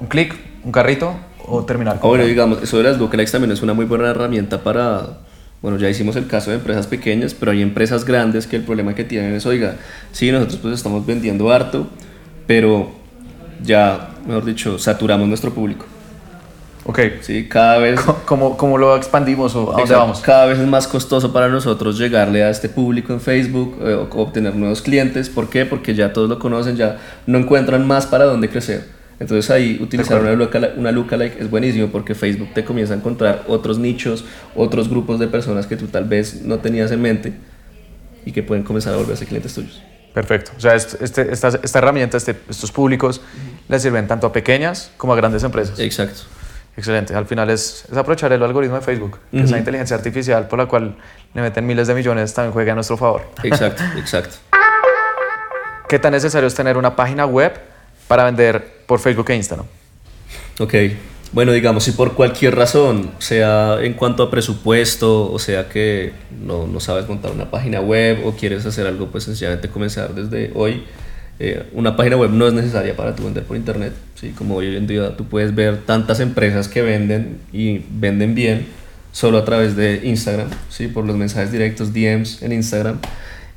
un 0.00 0.08
clic, 0.08 0.34
un 0.64 0.72
carrito 0.72 1.14
o 1.46 1.64
terminar. 1.64 2.00
Con 2.00 2.10
bueno, 2.10 2.24
digamos, 2.24 2.62
eso 2.62 2.78
de 2.78 2.82
las 2.82 2.98
lookalikes 2.98 3.30
también 3.30 3.52
es 3.52 3.62
una 3.62 3.74
muy 3.74 3.84
buena 3.84 4.10
herramienta 4.10 4.62
para 4.62 5.18
bueno, 5.66 5.80
ya 5.80 5.90
hicimos 5.90 6.14
el 6.14 6.28
caso 6.28 6.50
de 6.50 6.58
empresas 6.58 6.86
pequeñas, 6.86 7.34
pero 7.34 7.50
hay 7.50 7.60
empresas 7.60 8.04
grandes 8.04 8.46
que 8.46 8.54
el 8.54 8.62
problema 8.62 8.94
que 8.94 9.02
tienen 9.02 9.34
es, 9.34 9.46
oiga, 9.46 9.74
sí, 10.12 10.30
nosotros 10.30 10.60
pues 10.62 10.74
estamos 10.74 11.04
vendiendo 11.04 11.50
harto, 11.50 11.88
pero 12.46 12.92
ya, 13.64 14.10
mejor 14.28 14.44
dicho, 14.44 14.78
saturamos 14.78 15.26
nuestro 15.26 15.52
público. 15.52 15.84
Ok. 16.84 17.00
Sí, 17.20 17.48
cada 17.48 17.78
vez... 17.78 18.00
¿Cómo, 18.26 18.56
cómo 18.56 18.78
lo 18.78 18.94
expandimos 18.94 19.56
o 19.56 19.74
a 19.74 19.78
dónde 19.78 19.92
vamos? 19.92 20.20
Cada 20.20 20.46
vez 20.46 20.60
es 20.60 20.68
más 20.68 20.86
costoso 20.86 21.32
para 21.32 21.48
nosotros 21.48 21.98
llegarle 21.98 22.44
a 22.44 22.50
este 22.50 22.68
público 22.68 23.12
en 23.12 23.20
Facebook 23.20 23.76
eh, 23.80 23.94
o 23.94 24.22
obtener 24.22 24.54
nuevos 24.54 24.82
clientes. 24.82 25.28
¿Por 25.28 25.50
qué? 25.50 25.66
Porque 25.66 25.96
ya 25.96 26.12
todos 26.12 26.28
lo 26.28 26.38
conocen, 26.38 26.76
ya 26.76 26.98
no 27.26 27.38
encuentran 27.38 27.84
más 27.84 28.06
para 28.06 28.26
dónde 28.26 28.48
crecer. 28.48 28.84
Entonces 29.18 29.50
ahí 29.50 29.78
utilizar 29.80 30.20
una, 30.20 30.32
lookalike, 30.32 30.76
una 30.76 30.92
lookalike 30.92 31.40
es 31.40 31.50
buenísimo 31.50 31.88
porque 31.88 32.14
Facebook 32.14 32.52
te 32.54 32.64
comienza 32.64 32.92
a 32.94 32.96
encontrar 32.98 33.44
otros 33.48 33.78
nichos, 33.78 34.24
otros 34.54 34.90
grupos 34.90 35.18
de 35.18 35.26
personas 35.26 35.66
que 35.66 35.76
tú 35.76 35.86
tal 35.86 36.04
vez 36.04 36.42
no 36.42 36.58
tenías 36.58 36.92
en 36.92 37.00
mente 37.00 37.32
y 38.26 38.32
que 38.32 38.42
pueden 38.42 38.62
comenzar 38.62 38.92
a 38.92 38.98
volverse 38.98 39.24
clientes 39.24 39.54
tuyos. 39.54 39.82
Perfecto. 40.12 40.52
O 40.56 40.60
sea, 40.60 40.74
este, 40.74 41.32
esta, 41.32 41.48
esta, 41.48 41.78
herramienta, 41.78 42.16
este, 42.16 42.36
estos 42.48 42.72
públicos, 42.72 43.20
les 43.68 43.82
sirven 43.82 44.06
tanto 44.06 44.26
a 44.26 44.32
pequeñas 44.32 44.90
como 44.96 45.12
a 45.12 45.16
grandes 45.16 45.42
empresas. 45.44 45.78
Exacto. 45.78 46.22
Excelente. 46.76 47.14
Al 47.14 47.26
final 47.26 47.48
es, 47.50 47.84
es 47.90 47.96
aprovechar 47.96 48.32
el 48.32 48.42
algoritmo 48.42 48.76
de 48.76 48.82
Facebook, 48.82 49.18
que 49.30 49.40
esa 49.40 49.58
inteligencia 49.58 49.96
artificial 49.96 50.46
por 50.48 50.58
la 50.58 50.66
cual 50.66 50.96
le 51.32 51.40
meten 51.40 51.66
miles 51.66 51.86
de 51.86 51.94
millones 51.94 52.34
también 52.34 52.52
juega 52.52 52.72
a 52.72 52.74
nuestro 52.74 52.96
favor. 52.96 53.22
Exacto, 53.42 53.82
exacto. 53.96 54.36
¿Qué 55.88 55.98
tan 55.98 56.12
necesario 56.12 56.46
es 56.46 56.54
tener 56.54 56.76
una 56.76 56.96
página 56.96 57.24
web 57.24 57.52
para 58.08 58.24
vender 58.24 58.82
por 58.86 59.00
Facebook 59.00 59.30
e 59.30 59.36
Instagram. 59.36 59.66
Ok. 60.58 60.74
Bueno, 61.32 61.52
digamos, 61.52 61.84
si 61.84 61.92
por 61.92 62.14
cualquier 62.14 62.54
razón, 62.54 63.10
sea 63.18 63.78
en 63.82 63.94
cuanto 63.94 64.22
a 64.22 64.30
presupuesto, 64.30 65.30
o 65.30 65.38
sea 65.38 65.68
que 65.68 66.12
no, 66.40 66.66
no 66.66 66.80
sabes 66.80 67.08
montar 67.08 67.32
una 67.32 67.50
página 67.50 67.80
web 67.80 68.24
o 68.24 68.32
quieres 68.32 68.64
hacer 68.64 68.86
algo, 68.86 69.08
pues 69.08 69.24
sencillamente 69.24 69.68
comenzar 69.68 70.14
desde 70.14 70.52
hoy. 70.54 70.84
Eh, 71.38 71.64
una 71.72 71.96
página 71.96 72.16
web 72.16 72.30
no 72.30 72.46
es 72.46 72.54
necesaria 72.54 72.96
para 72.96 73.14
tu 73.14 73.24
vender 73.24 73.44
por 73.44 73.56
internet. 73.56 73.92
¿sí? 74.14 74.30
Como 74.30 74.56
hoy 74.56 74.76
en 74.76 74.86
día 74.86 75.16
tú 75.16 75.26
puedes 75.26 75.54
ver 75.54 75.78
tantas 75.84 76.20
empresas 76.20 76.68
que 76.68 76.80
venden 76.82 77.40
y 77.52 77.82
venden 77.90 78.34
bien 78.34 78.66
solo 79.12 79.38
a 79.38 79.44
través 79.44 79.76
de 79.76 80.02
Instagram, 80.04 80.48
¿sí? 80.70 80.88
por 80.88 81.04
los 81.04 81.16
mensajes 81.16 81.52
directos, 81.52 81.92
DMs 81.92 82.42
en 82.42 82.52
Instagram. 82.52 82.98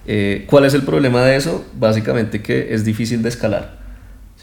Eh, 0.08 0.46
¿Cuál 0.48 0.66
es 0.66 0.74
el 0.74 0.84
problema 0.84 1.24
de 1.24 1.36
eso? 1.36 1.66
Básicamente 1.78 2.42
que 2.42 2.74
es 2.74 2.84
difícil 2.84 3.22
de 3.22 3.30
escalar. 3.30 3.79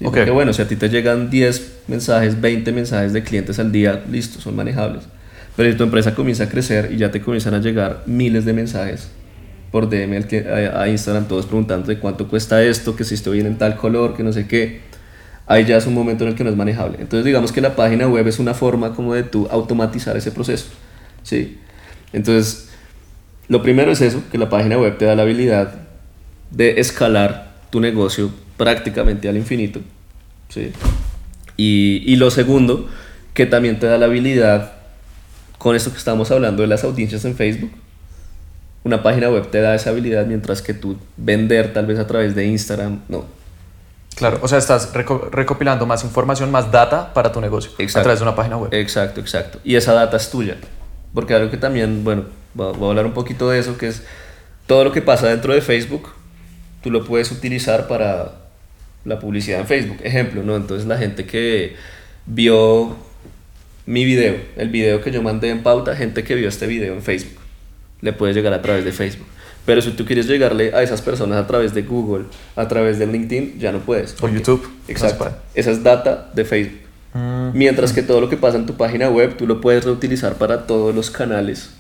Porque 0.03 0.31
bueno, 0.31 0.53
si 0.53 0.61
a 0.61 0.69
ti 0.69 0.77
te 0.77 0.89
llegan 0.89 1.31
10 1.31 1.85
mensajes, 1.89 2.41
20 2.41 2.71
mensajes 2.73 3.13
de 3.13 3.23
clientes 3.23 3.59
al 3.59 3.73
día, 3.73 4.05
listo, 4.11 4.41
son 4.41 4.55
manejables. 4.55 5.05
Pero 5.57 5.71
si 5.71 5.77
tu 5.77 5.85
empresa 5.85 6.15
comienza 6.15 6.45
a 6.45 6.49
crecer 6.49 6.91
y 6.93 6.99
ya 6.99 7.11
te 7.11 7.23
comienzan 7.23 7.55
a 7.55 7.61
llegar 7.61 8.03
miles 8.05 8.45
de 8.45 8.53
mensajes 8.53 9.09
por 9.71 9.89
DM 9.89 10.23
a 10.75 10.89
Instagram, 10.89 11.29
todos 11.29 11.47
preguntando 11.47 11.87
de 11.87 11.99
cuánto 11.99 12.29
cuesta 12.29 12.63
esto, 12.63 12.95
que 12.95 13.05
si 13.05 13.15
estoy 13.15 13.39
bien 13.39 13.47
en 13.47 13.57
tal 13.57 13.77
color, 13.77 14.15
que 14.15 14.23
no 14.23 14.33
sé 14.33 14.47
qué, 14.47 14.83
ahí 15.47 15.65
ya 15.65 15.79
es 15.79 15.87
un 15.87 15.95
momento 15.95 16.25
en 16.25 16.31
el 16.31 16.37
que 16.37 16.45
no 16.45 16.51
es 16.51 16.57
manejable. 16.57 16.99
Entonces 17.01 17.25
digamos 17.25 17.51
que 17.53 17.63
la 17.63 17.75
página 17.75 18.07
web 18.07 18.27
es 18.29 18.39
una 18.39 18.53
forma 18.53 18.95
como 18.95 19.15
de 19.15 19.23
tú 19.23 19.49
automatizar 19.51 20.15
ese 20.17 20.31
proceso. 20.31 20.67
¿sí? 21.23 21.59
Entonces, 22.13 22.69
lo 23.49 23.63
primero 23.63 23.93
es 23.93 24.03
eso, 24.03 24.23
que 24.31 24.37
la 24.37 24.51
página 24.51 24.77
web 24.77 24.99
te 24.99 25.07
da 25.07 25.15
la 25.15 25.23
habilidad 25.23 25.75
de 26.51 26.81
escalar 26.81 27.55
tu 27.71 27.81
negocio 27.81 28.31
prácticamente 28.57 29.29
al 29.29 29.37
infinito. 29.37 29.81
¿sí? 30.49 30.73
Y, 31.57 32.03
y, 32.07 32.17
lo 32.17 32.31
segundo, 32.31 32.89
que 33.35 33.47
también 33.47 33.79
te 33.79 33.87
da 33.87 33.99
la 33.99 34.07
habilidad, 34.07 34.73
con 35.59 35.75
esto 35.75 35.91
que 35.91 35.99
estamos 35.99 36.31
hablando 36.31 36.63
de 36.63 36.69
las 36.69 36.85
audiencias 36.85 37.25
en 37.25 37.35
Facebook, 37.35 37.71
una 38.87 39.03
página 39.03 39.29
web 39.29 39.51
te 39.51 39.61
da 39.61 39.75
esa 39.75 39.91
habilidad 39.91 40.27
mientras 40.27 40.63
que 40.63 40.73
tú 40.73 40.97
vender 41.17 41.73
tal 41.73 41.87
vez 41.87 41.99
a 41.99 42.07
través 42.07 42.37
de 42.37 42.47
Instagram, 42.47 43.01
no. 43.09 43.25
Claro, 44.15 44.39
o 44.41 44.49
sea, 44.49 44.59
estás 44.59 44.93
recopilando 44.95 45.85
más 45.87 46.05
información, 46.05 46.51
más 46.51 46.71
data 46.71 47.13
para 47.13 47.33
tu 47.33 47.41
negocio 47.41 47.73
a 47.79 48.03
través 48.03 48.21
de 48.21 48.23
una 48.23 48.35
página 48.35 48.57
web. 48.57 48.73
Exacto, 48.73 49.21
exacto. 49.21 49.59
Y 49.63 49.75
esa 49.75 49.93
data 49.93 50.17
es 50.17 50.31
tuya. 50.31 50.57
Porque 51.13 51.35
algo 51.35 51.51
que 51.51 51.59
también, 51.59 52.05
bueno, 52.05 52.25
voy 52.55 52.73
a 52.73 52.89
hablar 52.91 53.05
un 53.05 53.13
poquito 53.13 53.51
de 53.51 53.59
eso, 53.59 53.77
que 53.77 53.89
es 53.89 54.05
todo 54.67 54.85
lo 54.85 54.93
que 54.93 55.03
pasa 55.03 55.27
dentro 55.27 55.53
de 55.53 55.61
Facebook, 55.61 56.09
tú 56.83 56.91
lo 56.91 57.05
puedes 57.05 57.31
utilizar 57.33 57.89
para 57.89 58.46
la 59.07 59.19
publicidad 59.19 59.61
en 59.61 59.67
Facebook. 59.67 59.99
Ejemplo, 60.03 60.43
¿no? 60.43 60.57
Entonces 60.57 60.87
la 60.87 60.99
gente 60.99 61.25
que 61.25 61.75
vio 62.27 62.97
mi 63.87 64.05
video, 64.05 64.37
el 64.57 64.69
video 64.69 65.01
que 65.01 65.11
yo 65.11 65.23
mandé 65.23 65.49
en 65.51 65.63
pauta, 65.63 65.95
gente 65.97 66.25
que 66.25 66.35
vio 66.35 66.49
este 66.49 66.67
video 66.67 66.93
en 66.93 67.03
Facebook, 67.03 67.39
le 68.01 68.13
puede 68.13 68.35
llegar 68.35 68.53
a 68.53 68.61
través 68.61 68.85
de 68.85 68.93
Facebook. 68.93 69.27
Pero 69.65 69.81
si 69.81 69.91
tú 69.93 70.05
quieres 70.05 70.27
llegarle 70.27 70.73
a 70.75 70.83
esas 70.83 71.03
personas 71.03 71.39
a 71.39 71.47
través 71.47 71.75
de 71.75 71.83
Google, 71.83 72.27
a 72.55 72.69
través 72.69 72.99
de 72.99 73.07
LinkedIn, 73.07 73.59
ya 73.59 73.73
no 73.73 73.81
puedes. 73.81 74.17
O 74.23 74.29
YouTube. 74.29 74.69
Exacto. 74.87 75.29
Esa 75.55 75.71
es 75.71 75.83
data 75.83 76.31
de 76.35 76.45
Facebook. 76.45 76.81
Mm. 77.15 77.51
Mientras 77.53 77.93
que 77.93 78.03
todo 78.03 78.21
lo 78.21 78.29
que 78.29 78.37
pasa 78.37 78.59
en 78.59 78.67
tu 78.67 78.77
página 78.77 79.09
web 79.09 79.37
tú 79.37 79.47
lo 79.47 79.61
puedes 79.61 79.85
reutilizar 79.85 80.35
para 80.35 80.67
todos 80.67 80.95
los 80.95 81.11
canales 81.11 81.71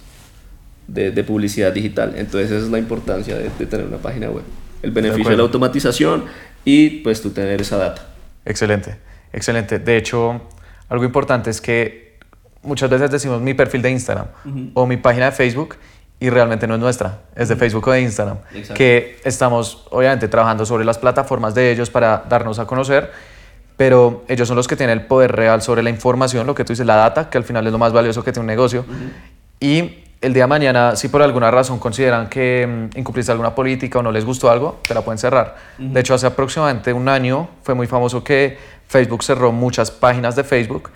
de, 0.88 1.10
de 1.10 1.24
publicidad 1.24 1.72
digital. 1.72 2.14
Entonces 2.16 2.50
esa 2.50 2.64
es 2.64 2.70
la 2.70 2.78
importancia 2.78 3.36
de, 3.36 3.50
de 3.56 3.66
tener 3.66 3.86
una 3.86 3.98
página 3.98 4.30
web. 4.30 4.44
El 4.82 4.90
beneficio 4.90 5.30
de, 5.30 5.36
la 5.36 5.42
automatización 5.42 6.24
y 6.66 6.90
pues 7.00 7.22
tú 7.22 7.30
tener 7.30 7.62
esa 7.62 7.78
data. 7.78 8.02
Excelente, 8.44 8.96
excelente. 9.32 9.78
De 9.78 9.96
hecho, 9.96 10.42
algo 10.88 11.04
importante 11.04 11.48
es 11.48 11.60
que 11.60 12.18
muchas 12.62 12.90
veces 12.90 13.08
decimos 13.08 13.40
mi 13.40 13.54
perfil 13.54 13.80
de 13.80 13.92
Instagram 13.92 14.26
o 14.74 14.84
mi 14.84 14.96
página 14.96 15.26
de 15.26 15.32
Facebook 15.32 15.76
y 16.18 16.28
realmente 16.28 16.66
no 16.66 16.74
es 16.74 16.80
nuestra, 16.80 17.20
es 17.36 17.48
de 17.48 17.56
Facebook 17.56 17.86
o 17.86 17.92
de 17.92 18.00
Instagram, 18.00 18.38
que 18.74 19.20
estamos 19.24 19.86
obviamente 19.90 20.26
trabajando 20.26 20.66
sobre 20.66 20.84
las 20.84 20.98
plataformas 20.98 21.54
de 21.54 21.70
ellos 21.70 21.88
para 21.88 22.24
darnos 22.28 22.58
a 22.58 22.66
conocer, 22.66 23.12
pero 23.76 24.24
ellos 24.26 24.48
son 24.48 24.56
los 24.56 24.66
que 24.66 24.74
tienen 24.74 24.98
el 24.98 25.06
poder 25.06 25.32
real 25.32 25.62
sobre 25.62 25.84
la 25.84 25.90
información, 25.90 26.48
lo 26.48 26.54
que 26.56 26.64
tú 26.64 26.72
dices, 26.72 26.86
la 26.86 26.96
data, 26.96 27.30
que 27.30 27.38
al 27.38 27.44
final 27.44 27.64
es 27.66 27.72
lo 27.72 27.78
más 27.78 27.92
valioso 27.92 28.24
que 28.24 28.32
tiene 28.32 28.40
un 28.40 28.46
negocio. 28.48 28.84
Y 29.60 30.02
el 30.26 30.34
día 30.34 30.42
de 30.44 30.48
mañana, 30.48 30.96
si 30.96 31.08
por 31.08 31.22
alguna 31.22 31.50
razón 31.50 31.78
consideran 31.78 32.28
que 32.28 32.66
mm, 32.66 32.98
incumpliste 32.98 33.30
alguna 33.30 33.54
política 33.54 34.00
o 34.00 34.02
no 34.02 34.10
les 34.10 34.24
gustó 34.24 34.50
algo, 34.50 34.80
te 34.86 34.92
la 34.92 35.02
pueden 35.02 35.18
cerrar. 35.18 35.56
De 35.78 36.00
hecho, 36.00 36.14
hace 36.14 36.26
aproximadamente 36.26 36.92
un 36.92 37.08
año 37.08 37.48
fue 37.62 37.74
muy 37.74 37.86
famoso 37.86 38.24
que 38.24 38.58
Facebook 38.88 39.22
cerró 39.22 39.52
muchas 39.52 39.90
páginas 39.90 40.34
de 40.36 40.44
Facebook, 40.44 40.90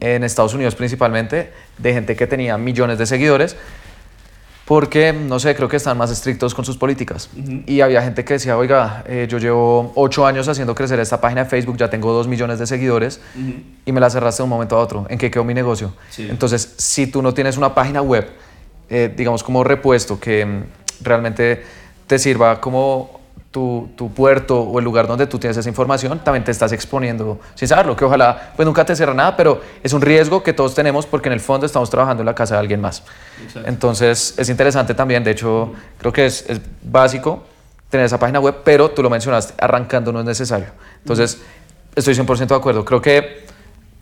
en 0.00 0.24
Estados 0.24 0.54
Unidos 0.54 0.74
principalmente, 0.74 1.52
de 1.78 1.92
gente 1.92 2.14
que 2.14 2.26
tenía 2.26 2.56
millones 2.58 2.98
de 2.98 3.06
seguidores 3.06 3.56
porque, 4.64 5.12
no 5.12 5.38
sé, 5.38 5.54
creo 5.54 5.68
que 5.68 5.76
están 5.76 5.98
más 5.98 6.10
estrictos 6.10 6.54
con 6.54 6.64
sus 6.64 6.78
políticas. 6.78 7.28
Y 7.66 7.82
había 7.82 8.02
gente 8.02 8.24
que 8.24 8.34
decía, 8.34 8.56
oiga, 8.56 9.04
eh, 9.06 9.26
yo 9.28 9.36
llevo 9.38 9.92
ocho 9.94 10.26
años 10.26 10.48
haciendo 10.48 10.74
crecer 10.74 10.98
esta 11.00 11.20
página 11.20 11.44
de 11.44 11.50
Facebook, 11.50 11.76
ya 11.76 11.90
tengo 11.90 12.12
dos 12.14 12.26
millones 12.28 12.58
de 12.58 12.66
seguidores 12.66 13.20
y 13.84 13.92
me 13.92 14.00
la 14.00 14.08
cerraste 14.08 14.42
de 14.42 14.44
un 14.44 14.50
momento 14.50 14.76
a 14.76 14.80
otro. 14.80 15.06
¿En 15.10 15.18
qué 15.18 15.30
quedó 15.30 15.44
mi 15.44 15.52
negocio? 15.52 15.92
Entonces, 16.16 16.74
si 16.78 17.06
tú 17.06 17.20
no 17.20 17.34
tienes 17.34 17.58
una 17.58 17.74
página 17.74 18.00
web, 18.00 18.26
eh, 18.88 19.12
digamos 19.14 19.42
como 19.42 19.64
repuesto, 19.64 20.18
que 20.18 20.44
mm, 20.44 20.62
realmente 21.02 21.64
te 22.06 22.18
sirva 22.18 22.60
como 22.60 23.20
tu, 23.50 23.88
tu, 23.94 24.12
puerto 24.12 24.60
o 24.60 24.78
el 24.80 24.84
lugar 24.84 25.06
donde 25.06 25.28
tú 25.28 25.38
tienes 25.38 25.56
esa 25.56 25.68
información, 25.68 26.18
también 26.24 26.42
te 26.42 26.50
estás 26.50 26.72
exponiendo 26.72 27.38
sin 27.54 27.68
saberlo, 27.68 27.94
que 27.94 28.04
ojalá 28.04 28.52
pues 28.56 28.66
nunca 28.66 28.84
te 28.84 28.96
cierre 28.96 29.14
nada, 29.14 29.36
pero 29.36 29.60
es 29.82 29.92
un 29.92 30.02
riesgo 30.02 30.42
que 30.42 30.52
todos 30.52 30.74
tenemos 30.74 31.06
porque 31.06 31.28
en 31.28 31.34
el 31.34 31.40
fondo 31.40 31.64
estamos 31.64 31.88
trabajando 31.88 32.22
en 32.22 32.26
la 32.26 32.34
casa 32.34 32.54
de 32.54 32.60
alguien 32.60 32.80
más. 32.80 33.04
Entonces 33.64 34.34
es 34.36 34.48
interesante 34.48 34.92
también, 34.92 35.22
de 35.22 35.30
hecho 35.30 35.72
creo 35.98 36.12
que 36.12 36.26
es, 36.26 36.44
es, 36.48 36.60
básico 36.82 37.44
tener 37.88 38.06
esa 38.06 38.18
página 38.18 38.40
web, 38.40 38.56
pero 38.64 38.90
tú 38.90 39.04
lo 39.04 39.08
mencionaste, 39.08 39.54
arrancando 39.58 40.12
no 40.12 40.18
es 40.18 40.26
necesario. 40.26 40.66
Entonces 40.98 41.40
estoy 41.94 42.14
100% 42.14 42.46
de 42.48 42.54
acuerdo, 42.56 42.84
creo 42.84 43.00
que 43.00 43.46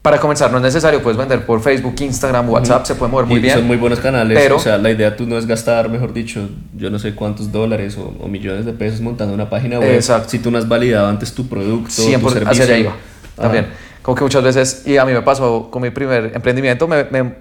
para 0.03 0.19
comenzar, 0.19 0.51
no 0.51 0.57
es 0.57 0.65
necesario, 0.65 1.01
puedes 1.01 1.17
vender 1.17 1.47
por 1.47 1.63
Facebook, 1.63 1.95
Instagram, 2.01 2.51
WhatsApp, 2.51 2.85
se 2.85 2.97
puede 2.97 3.13
mover 3.13 3.27
muy 3.27 3.39
bien. 3.39 3.55
Son 3.55 3.67
muy 3.67 3.77
buenos 3.77 4.01
canales, 4.01 4.37
pero, 4.37 4.57
o 4.57 4.59
sea, 4.59 4.77
la 4.77 4.91
idea 4.91 5.17
tú 5.17 5.27
no 5.27 5.39
es 5.39 5.47
gastar, 5.47 5.89
mejor 5.89 6.13
dicho, 6.13 6.49
yo 6.77 6.91
no 6.91 6.99
sé 6.99 7.15
cuántos 7.15 7.53
dólares 7.53 7.97
o, 7.97 8.27
millones 8.27 8.67
de 8.67 8.73
pesos 8.73 9.01
montando 9.01 9.33
una 9.33 9.49
página 9.49 9.79
web. 9.79 9.95
Exacto. 9.95 10.29
Si 10.29 10.41
tú 10.41 10.51
no 10.51 10.59
has 10.59 10.67
validado 10.67 11.07
antes 11.07 11.33
tu 11.33 11.47
producto, 11.47 11.89
100% 11.89 12.21
tu 12.21 12.31
servicio. 12.31 12.51
hacia 12.51 12.65
allá 12.65 12.79
iba, 12.79 12.97
también. 13.37 13.67
Como 14.03 14.17
que 14.17 14.25
muchas 14.25 14.43
veces, 14.43 14.83
y 14.87 14.97
a 14.97 15.05
mí 15.05 15.13
me 15.13 15.23
pasó 15.23 15.71
con 15.71 15.81
mi 15.81 15.91
primer 15.91 16.33
emprendimiento, 16.35 16.89
me, 16.89 17.05
me 17.05 17.35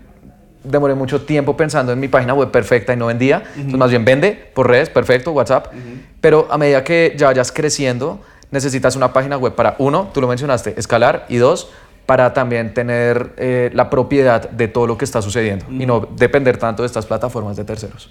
demoré 0.64 0.94
mucho 0.94 1.22
tiempo 1.22 1.58
pensando 1.58 1.92
en 1.92 2.00
mi 2.00 2.08
página 2.08 2.34
web 2.34 2.52
perfecta 2.52 2.94
y 2.94 2.98
no 2.98 3.08
vendía. 3.08 3.44
Entonces, 3.56 3.80
más 3.80 3.90
bien 3.90 4.06
vende 4.06 4.52
por 4.54 4.68
redes, 4.68 4.90
perfecto, 4.90 5.32
WhatsApp. 5.32 5.74
Pero 6.20 6.48
a 6.52 6.58
medida 6.58 6.84
que 6.84 7.16
ya 7.18 7.28
vayas 7.28 7.52
creciendo, 7.52 8.22
necesitas 8.52 8.96
una 8.96 9.14
página 9.14 9.38
web 9.38 9.56
para, 9.56 9.76
uno, 9.80 10.12
tú 10.14 10.22
lo 10.22 10.28
mencionaste, 10.28 10.76
escalar, 10.78 11.26
y 11.30 11.38
dos, 11.38 11.70
para 12.12 12.34
también 12.34 12.74
tener 12.74 13.32
eh, 13.38 13.72
la 13.74 13.90
propiedad 13.90 14.50
de 14.50 14.68
todo 14.68 14.86
lo 14.86 14.98
que 14.98 15.06
está 15.06 15.22
sucediendo 15.22 15.66
y 15.70 15.86
no 15.86 16.10
depender 16.18 16.58
tanto 16.58 16.84
de 16.84 16.88
estas 16.88 17.06
plataformas 17.06 17.56
de 17.56 17.64
terceros. 17.64 18.10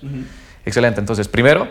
Excelente. 0.65 1.01
Entonces, 1.01 1.29
primero, 1.29 1.69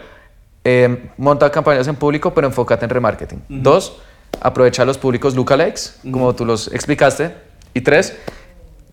eh, 0.63 1.09
monta 1.17 1.49
campañas 1.49 1.87
en 1.87 1.95
público, 1.95 2.31
pero 2.31 2.45
enfócate 2.45 2.85
en 2.85 2.91
remarketing. 2.91 3.41
Dos, 3.49 3.99
aprovecha 4.41 4.85
los 4.85 4.99
públicos 4.99 5.35
lookalikes, 5.35 6.01
como 6.11 6.35
tú 6.35 6.45
los 6.45 6.71
explicaste. 6.71 7.33
Y 7.73 7.81
tres, 7.81 8.15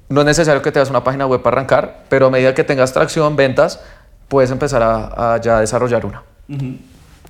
no 0.09 0.23
es 0.23 0.27
necesario 0.27 0.63
que 0.63 0.73
tengas 0.73 0.89
una 0.89 1.05
página 1.05 1.27
web 1.27 1.43
para 1.43 1.59
arrancar, 1.59 2.05
pero 2.09 2.29
a 2.29 2.31
medida 2.31 2.55
que 2.55 2.65
tengas 2.65 2.95
tracción, 2.95 3.37
ventas, 3.37 3.83
puedes 4.29 4.51
empezar 4.51 4.83
a, 4.83 5.35
a 5.35 5.41
ya 5.43 5.61
desarrollar 5.61 6.07
una. 6.07 6.23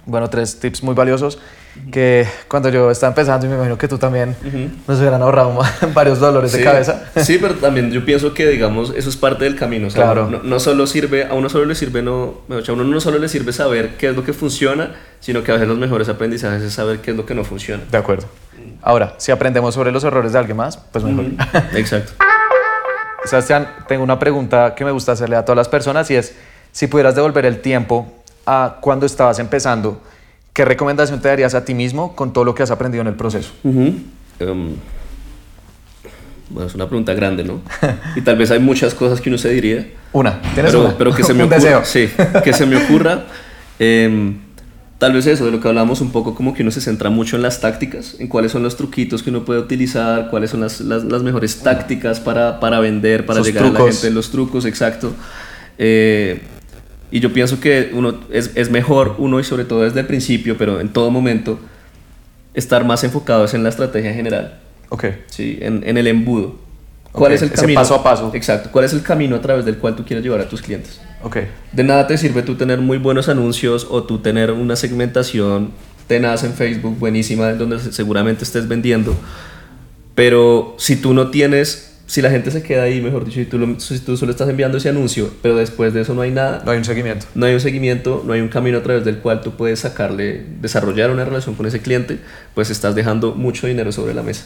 Bueno, 0.06 0.30
tres 0.30 0.58
tips 0.60 0.82
muy 0.82 0.94
valiosos 0.94 1.38
que 1.90 2.26
cuando 2.48 2.68
yo 2.68 2.90
estaba 2.90 3.10
empezando, 3.10 3.46
y 3.46 3.48
me 3.48 3.56
imagino 3.56 3.76
que 3.76 3.88
tú 3.88 3.98
también 3.98 4.34
nos 4.86 4.98
hubieran 4.98 5.22
ahorrado 5.22 5.58
varios 5.94 6.18
dolores 6.18 6.52
de 6.52 6.62
cabeza. 6.62 7.10
Sí, 7.16 7.38
pero 7.40 7.54
también 7.54 7.90
yo 7.90 8.04
pienso 8.04 8.32
que, 8.32 8.46
digamos, 8.46 8.92
eso 8.96 9.08
es 9.08 9.16
parte 9.16 9.44
del 9.44 9.56
camino. 9.56 9.88
claro. 9.88 10.28
No, 10.30 10.42
no, 10.42 10.60
solo 10.60 10.86
sirve, 10.86 11.24
a 11.24 11.34
uno 11.34 11.48
solo 11.48 11.66
le 11.66 11.74
sirve, 11.74 12.02
no, 12.02 12.42
a 12.48 12.72
uno 12.72 12.84
no 12.84 13.00
solo 13.00 13.18
le 13.18 13.28
sirve 13.28 13.52
saber 13.52 13.96
qué 13.96 14.08
es 14.08 14.16
lo 14.16 14.24
que 14.24 14.32
funciona, 14.32 14.94
sino 15.20 15.42
que 15.42 15.50
a 15.50 15.54
veces 15.54 15.68
los 15.68 15.78
mejores 15.78 16.08
aprendizajes 16.08 16.62
es 16.62 16.72
saber 16.72 17.00
qué 17.00 17.10
es 17.12 17.16
lo 17.16 17.26
que 17.26 17.34
no 17.34 17.44
funciona. 17.44 17.82
De 17.90 17.98
acuerdo. 17.98 18.26
Ahora, 18.82 19.14
si 19.18 19.32
aprendemos 19.32 19.74
sobre 19.74 19.92
los 19.92 20.04
errores 20.04 20.32
de 20.32 20.38
alguien 20.38 20.56
más, 20.56 20.76
pues 20.76 21.04
mejor. 21.04 21.24
Exacto. 21.74 22.12
Sebastián, 23.24 23.68
tengo 23.88 24.04
una 24.04 24.18
pregunta 24.18 24.74
que 24.74 24.84
me 24.84 24.92
gusta 24.92 25.12
hacerle 25.12 25.36
a 25.36 25.44
todas 25.44 25.56
las 25.56 25.68
personas 25.68 26.10
y 26.10 26.14
es, 26.14 26.34
si 26.70 26.86
pudieras 26.86 27.14
devolver 27.14 27.44
el 27.44 27.60
tiempo 27.60 28.12
a 28.46 28.78
cuando 28.80 29.04
estabas 29.04 29.38
empezando, 29.38 30.00
¿qué 30.52 30.64
recomendación 30.64 31.20
te 31.20 31.28
darías 31.28 31.54
a 31.54 31.64
ti 31.64 31.74
mismo 31.74 32.14
con 32.16 32.32
todo 32.32 32.44
lo 32.44 32.54
que 32.54 32.62
has 32.62 32.70
aprendido 32.70 33.02
en 33.02 33.09
el 33.09 33.14
proceso? 33.14 33.52
Em, 33.64 34.76
bueno, 36.48 36.68
es 36.68 36.74
una 36.74 36.87
pregunta 36.87 37.12
grande, 37.12 37.44
¿no? 37.44 37.61
Y 38.14 38.20
tal 38.20 38.37
vez 38.37 38.50
hay 38.50 38.61
muchas 38.61 38.94
cosas 38.94 39.20
que 39.20 39.28
uno 39.28 39.38
se 39.38 39.50
diría. 39.50 39.88
Una, 40.12 40.40
tienes 40.54 40.72
pero, 40.72 40.85
una. 40.85 40.96
Pero 40.96 41.14
que 41.14 41.22
se 41.24 41.35
me 41.35 41.44
ocurra. 41.44 41.85
Sí, 41.85 42.09
que 42.44 42.52
se 42.52 42.66
me 42.66 42.76
ocurra. 42.76 43.24
Em, 43.78 44.38
tal 44.98 45.12
vez 45.12 45.26
eso, 45.26 45.44
de 45.44 45.50
lo 45.50 45.61
que 45.61 45.68
hablamos 45.68 46.00
un 46.00 46.11
poco, 46.11 46.35
como 46.35 46.54
que 46.54 46.62
uno 46.62 46.70
se 46.70 46.80
centra 46.80 47.11
mucho 47.11 47.37
en 47.37 47.42
las 47.42 47.61
tácticas, 47.61 48.16
en 48.18 48.28
cuáles 48.28 48.52
son 48.52 48.62
los 48.62 48.76
truquitos 48.76 49.22
que 49.22 49.30
uno 49.30 49.44
puede 49.44 49.61
utilizar, 49.61 50.30
cuáles 50.30 50.50
son 50.50 50.61
las, 50.61 50.80
las, 50.80 51.22
mejores 51.22 51.59
tácticas 51.59 52.20
para, 52.20 52.61
para 52.61 52.80
vender, 52.80 53.26
para 53.26 53.42
llegar 53.42 53.64
a 53.64 53.70
la 53.70 53.80
gente, 53.80 54.11
los 54.11 54.30
trucos, 54.30 54.64
exacto. 54.64 55.12
Eh, 55.78 56.40
y 57.10 57.20
yo 57.20 57.32
pienso 57.32 57.60
que 57.60 57.90
uno 57.92 58.20
es, 58.30 58.52
es, 58.54 58.70
mejor, 58.70 59.14
uno 59.18 59.38
y 59.40 59.44
sobre 59.44 59.64
todo 59.64 59.82
desde 59.82 60.00
el 60.00 60.06
principio, 60.06 60.56
pero 60.58 60.80
en 60.80 60.88
todo 60.88 61.10
momento, 61.10 61.58
estar 62.54 62.84
más 62.84 63.04
enfocados 63.04 63.54
en 63.54 63.62
la 63.62 63.68
estrategia 63.68 64.12
general. 64.12 64.58
Ok. 64.88 65.04
Sí, 65.26 65.58
en, 65.60 65.82
en 65.86 65.96
el 65.96 66.06
embudo. 66.06 66.56
¿Cuál 67.12 67.32
es 67.32 67.42
el 67.42 67.50
camino? 67.50 67.80
paso 67.80 67.94
a 67.94 68.02
paso. 68.02 68.30
Exacto. 68.34 68.70
¿Cuál 68.70 68.84
es 68.84 68.92
el 68.92 69.02
camino 69.02 69.36
a 69.36 69.40
través 69.40 69.64
del 69.64 69.78
cual 69.78 69.96
tú 69.96 70.04
quieres 70.04 70.22
llevar 70.24 70.40
a 70.40 70.48
tus 70.48 70.60
clientes? 70.60 71.00
Ok. 71.22 71.38
De 71.72 71.82
nada 71.82 72.06
te 72.06 72.18
sirve 72.18 72.42
tú 72.42 72.56
tener 72.56 72.80
muy 72.80 72.98
buenos 72.98 73.28
anuncios 73.28 73.86
o 73.90 74.02
tú 74.02 74.18
tener 74.18 74.50
una 74.50 74.76
segmentación 74.76 75.70
tenaz 76.06 76.44
en 76.44 76.52
Facebook 76.52 76.98
buenísima 76.98 77.52
donde 77.54 77.78
seguramente 77.78 78.44
estés 78.44 78.68
vendiendo. 78.68 79.16
Pero 80.14 80.74
si 80.78 80.96
tú 80.96 81.14
no 81.14 81.30
tienes 81.30 81.86
si 82.06 82.22
la 82.22 82.30
gente 82.30 82.52
se 82.52 82.62
queda 82.62 82.84
ahí, 82.84 83.00
mejor 83.00 83.24
dicho, 83.24 83.40
si 83.40 83.46
tú, 83.46 83.76
si 83.78 83.98
tú 83.98 84.16
solo 84.16 84.30
estás 84.30 84.48
enviando 84.48 84.78
ese 84.78 84.88
anuncio, 84.88 85.30
pero 85.42 85.56
después 85.56 85.92
de 85.92 86.02
eso 86.02 86.14
no 86.14 86.22
hay 86.22 86.30
nada. 86.30 86.62
No 86.64 86.70
hay 86.70 86.78
un 86.78 86.84
seguimiento. 86.84 87.26
No 87.34 87.46
hay 87.46 87.54
un 87.54 87.60
seguimiento, 87.60 88.22
no 88.24 88.32
hay 88.32 88.40
un 88.40 88.48
camino 88.48 88.78
a 88.78 88.82
través 88.82 89.04
del 89.04 89.18
cual 89.18 89.40
tú 89.40 89.56
puedes 89.56 89.80
sacarle, 89.80 90.44
desarrollar 90.60 91.10
una 91.10 91.24
relación 91.24 91.56
con 91.56 91.66
ese 91.66 91.80
cliente, 91.80 92.18
pues 92.54 92.70
estás 92.70 92.94
dejando 92.94 93.34
mucho 93.34 93.66
dinero 93.66 93.90
sobre 93.90 94.14
la 94.14 94.22
mesa. 94.22 94.44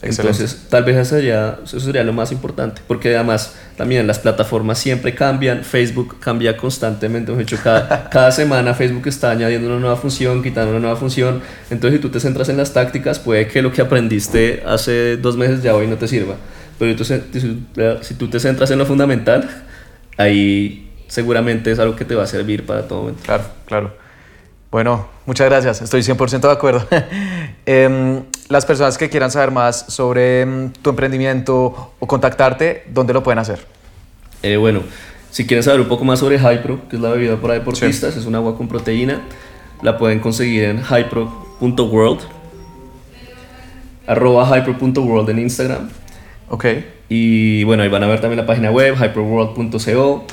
Excelente. 0.00 0.42
Entonces, 0.42 0.66
tal 0.68 0.84
vez 0.84 0.96
eso 0.96 1.16
sería, 1.16 1.58
eso 1.64 1.80
sería 1.80 2.04
lo 2.04 2.12
más 2.12 2.30
importante, 2.30 2.80
porque 2.86 3.12
además 3.16 3.56
también 3.76 4.06
las 4.06 4.20
plataformas 4.20 4.78
siempre 4.78 5.12
cambian, 5.12 5.64
Facebook 5.64 6.20
cambia 6.20 6.56
constantemente, 6.56 7.32
de 7.32 7.42
hecho, 7.42 7.58
cada, 7.60 8.08
cada 8.10 8.30
semana 8.30 8.74
Facebook 8.74 9.08
está 9.08 9.32
añadiendo 9.32 9.66
una 9.66 9.80
nueva 9.80 9.96
función, 9.96 10.40
quitando 10.44 10.70
una 10.70 10.78
nueva 10.78 10.94
función, 10.94 11.42
entonces 11.68 11.98
si 11.98 12.02
tú 12.02 12.10
te 12.10 12.20
centras 12.20 12.48
en 12.48 12.58
las 12.58 12.72
tácticas, 12.72 13.18
puede 13.18 13.48
que 13.48 13.60
lo 13.60 13.72
que 13.72 13.82
aprendiste 13.82 14.62
hace 14.64 15.16
dos 15.16 15.36
meses 15.36 15.64
ya 15.64 15.74
hoy 15.74 15.88
no 15.88 15.96
te 15.96 16.06
sirva. 16.06 16.36
Pero 16.78 16.92
entonces, 16.92 17.22
si 18.02 18.14
tú 18.14 18.28
te 18.28 18.38
centras 18.38 18.70
en 18.70 18.78
lo 18.78 18.86
fundamental, 18.86 19.48
ahí 20.16 20.88
seguramente 21.08 21.72
es 21.72 21.78
algo 21.78 21.96
que 21.96 22.04
te 22.04 22.14
va 22.14 22.22
a 22.22 22.26
servir 22.26 22.64
para 22.64 22.86
todo 22.86 23.00
momento. 23.00 23.22
Claro, 23.24 23.44
claro. 23.66 23.92
Bueno, 24.70 25.08
muchas 25.24 25.48
gracias, 25.48 25.80
estoy 25.80 26.02
100% 26.02 26.40
de 26.40 26.52
acuerdo. 26.52 26.86
eh, 27.66 28.22
las 28.48 28.66
personas 28.66 28.98
que 28.98 29.08
quieran 29.08 29.30
saber 29.30 29.50
más 29.50 29.86
sobre 29.88 30.44
um, 30.44 30.70
tu 30.70 30.90
emprendimiento 30.90 31.94
o 31.98 32.06
contactarte, 32.06 32.84
¿dónde 32.88 33.14
lo 33.14 33.22
pueden 33.22 33.38
hacer? 33.38 33.60
Eh, 34.42 34.58
bueno, 34.58 34.82
si 35.30 35.46
quieren 35.46 35.62
saber 35.62 35.80
un 35.80 35.88
poco 35.88 36.04
más 36.04 36.18
sobre 36.18 36.38
Hypro, 36.38 36.86
que 36.88 36.96
es 36.96 37.02
la 37.02 37.10
bebida 37.10 37.36
para 37.40 37.54
deportistas, 37.54 38.12
sí. 38.12 38.20
es 38.20 38.26
un 38.26 38.34
agua 38.34 38.56
con 38.56 38.68
proteína, 38.68 39.22
la 39.82 39.96
pueden 39.96 40.20
conseguir 40.20 40.64
en 40.64 40.80
hypro.world, 40.80 42.20
arroba 44.06 44.58
hypro.world 44.58 45.30
en 45.30 45.38
Instagram 45.38 45.88
Ok. 46.48 46.66
Y 47.08 47.64
bueno, 47.64 47.82
ahí 47.82 47.88
van 47.88 48.02
a 48.02 48.06
ver 48.06 48.20
también 48.20 48.38
la 48.38 48.46
página 48.46 48.70
web, 48.70 48.96
hyperworld.co. 48.96 50.26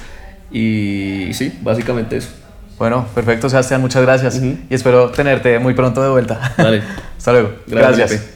Y 0.51 1.29
sí, 1.33 1.57
básicamente 1.61 2.17
eso. 2.17 2.29
Bueno, 2.77 3.05
perfecto, 3.15 3.49
Sebastián, 3.49 3.81
muchas 3.81 4.01
gracias. 4.01 4.37
Uh 4.37 4.43
-huh. 4.43 4.57
Y 4.69 4.73
espero 4.75 5.09
tenerte 5.09 5.59
muy 5.59 5.73
pronto 5.73 6.03
de 6.03 6.09
vuelta. 6.09 6.53
Dale. 6.57 6.83
Hasta 7.17 7.31
luego. 7.31 7.53
Gracias. 7.67 7.97
gracias. 7.97 8.34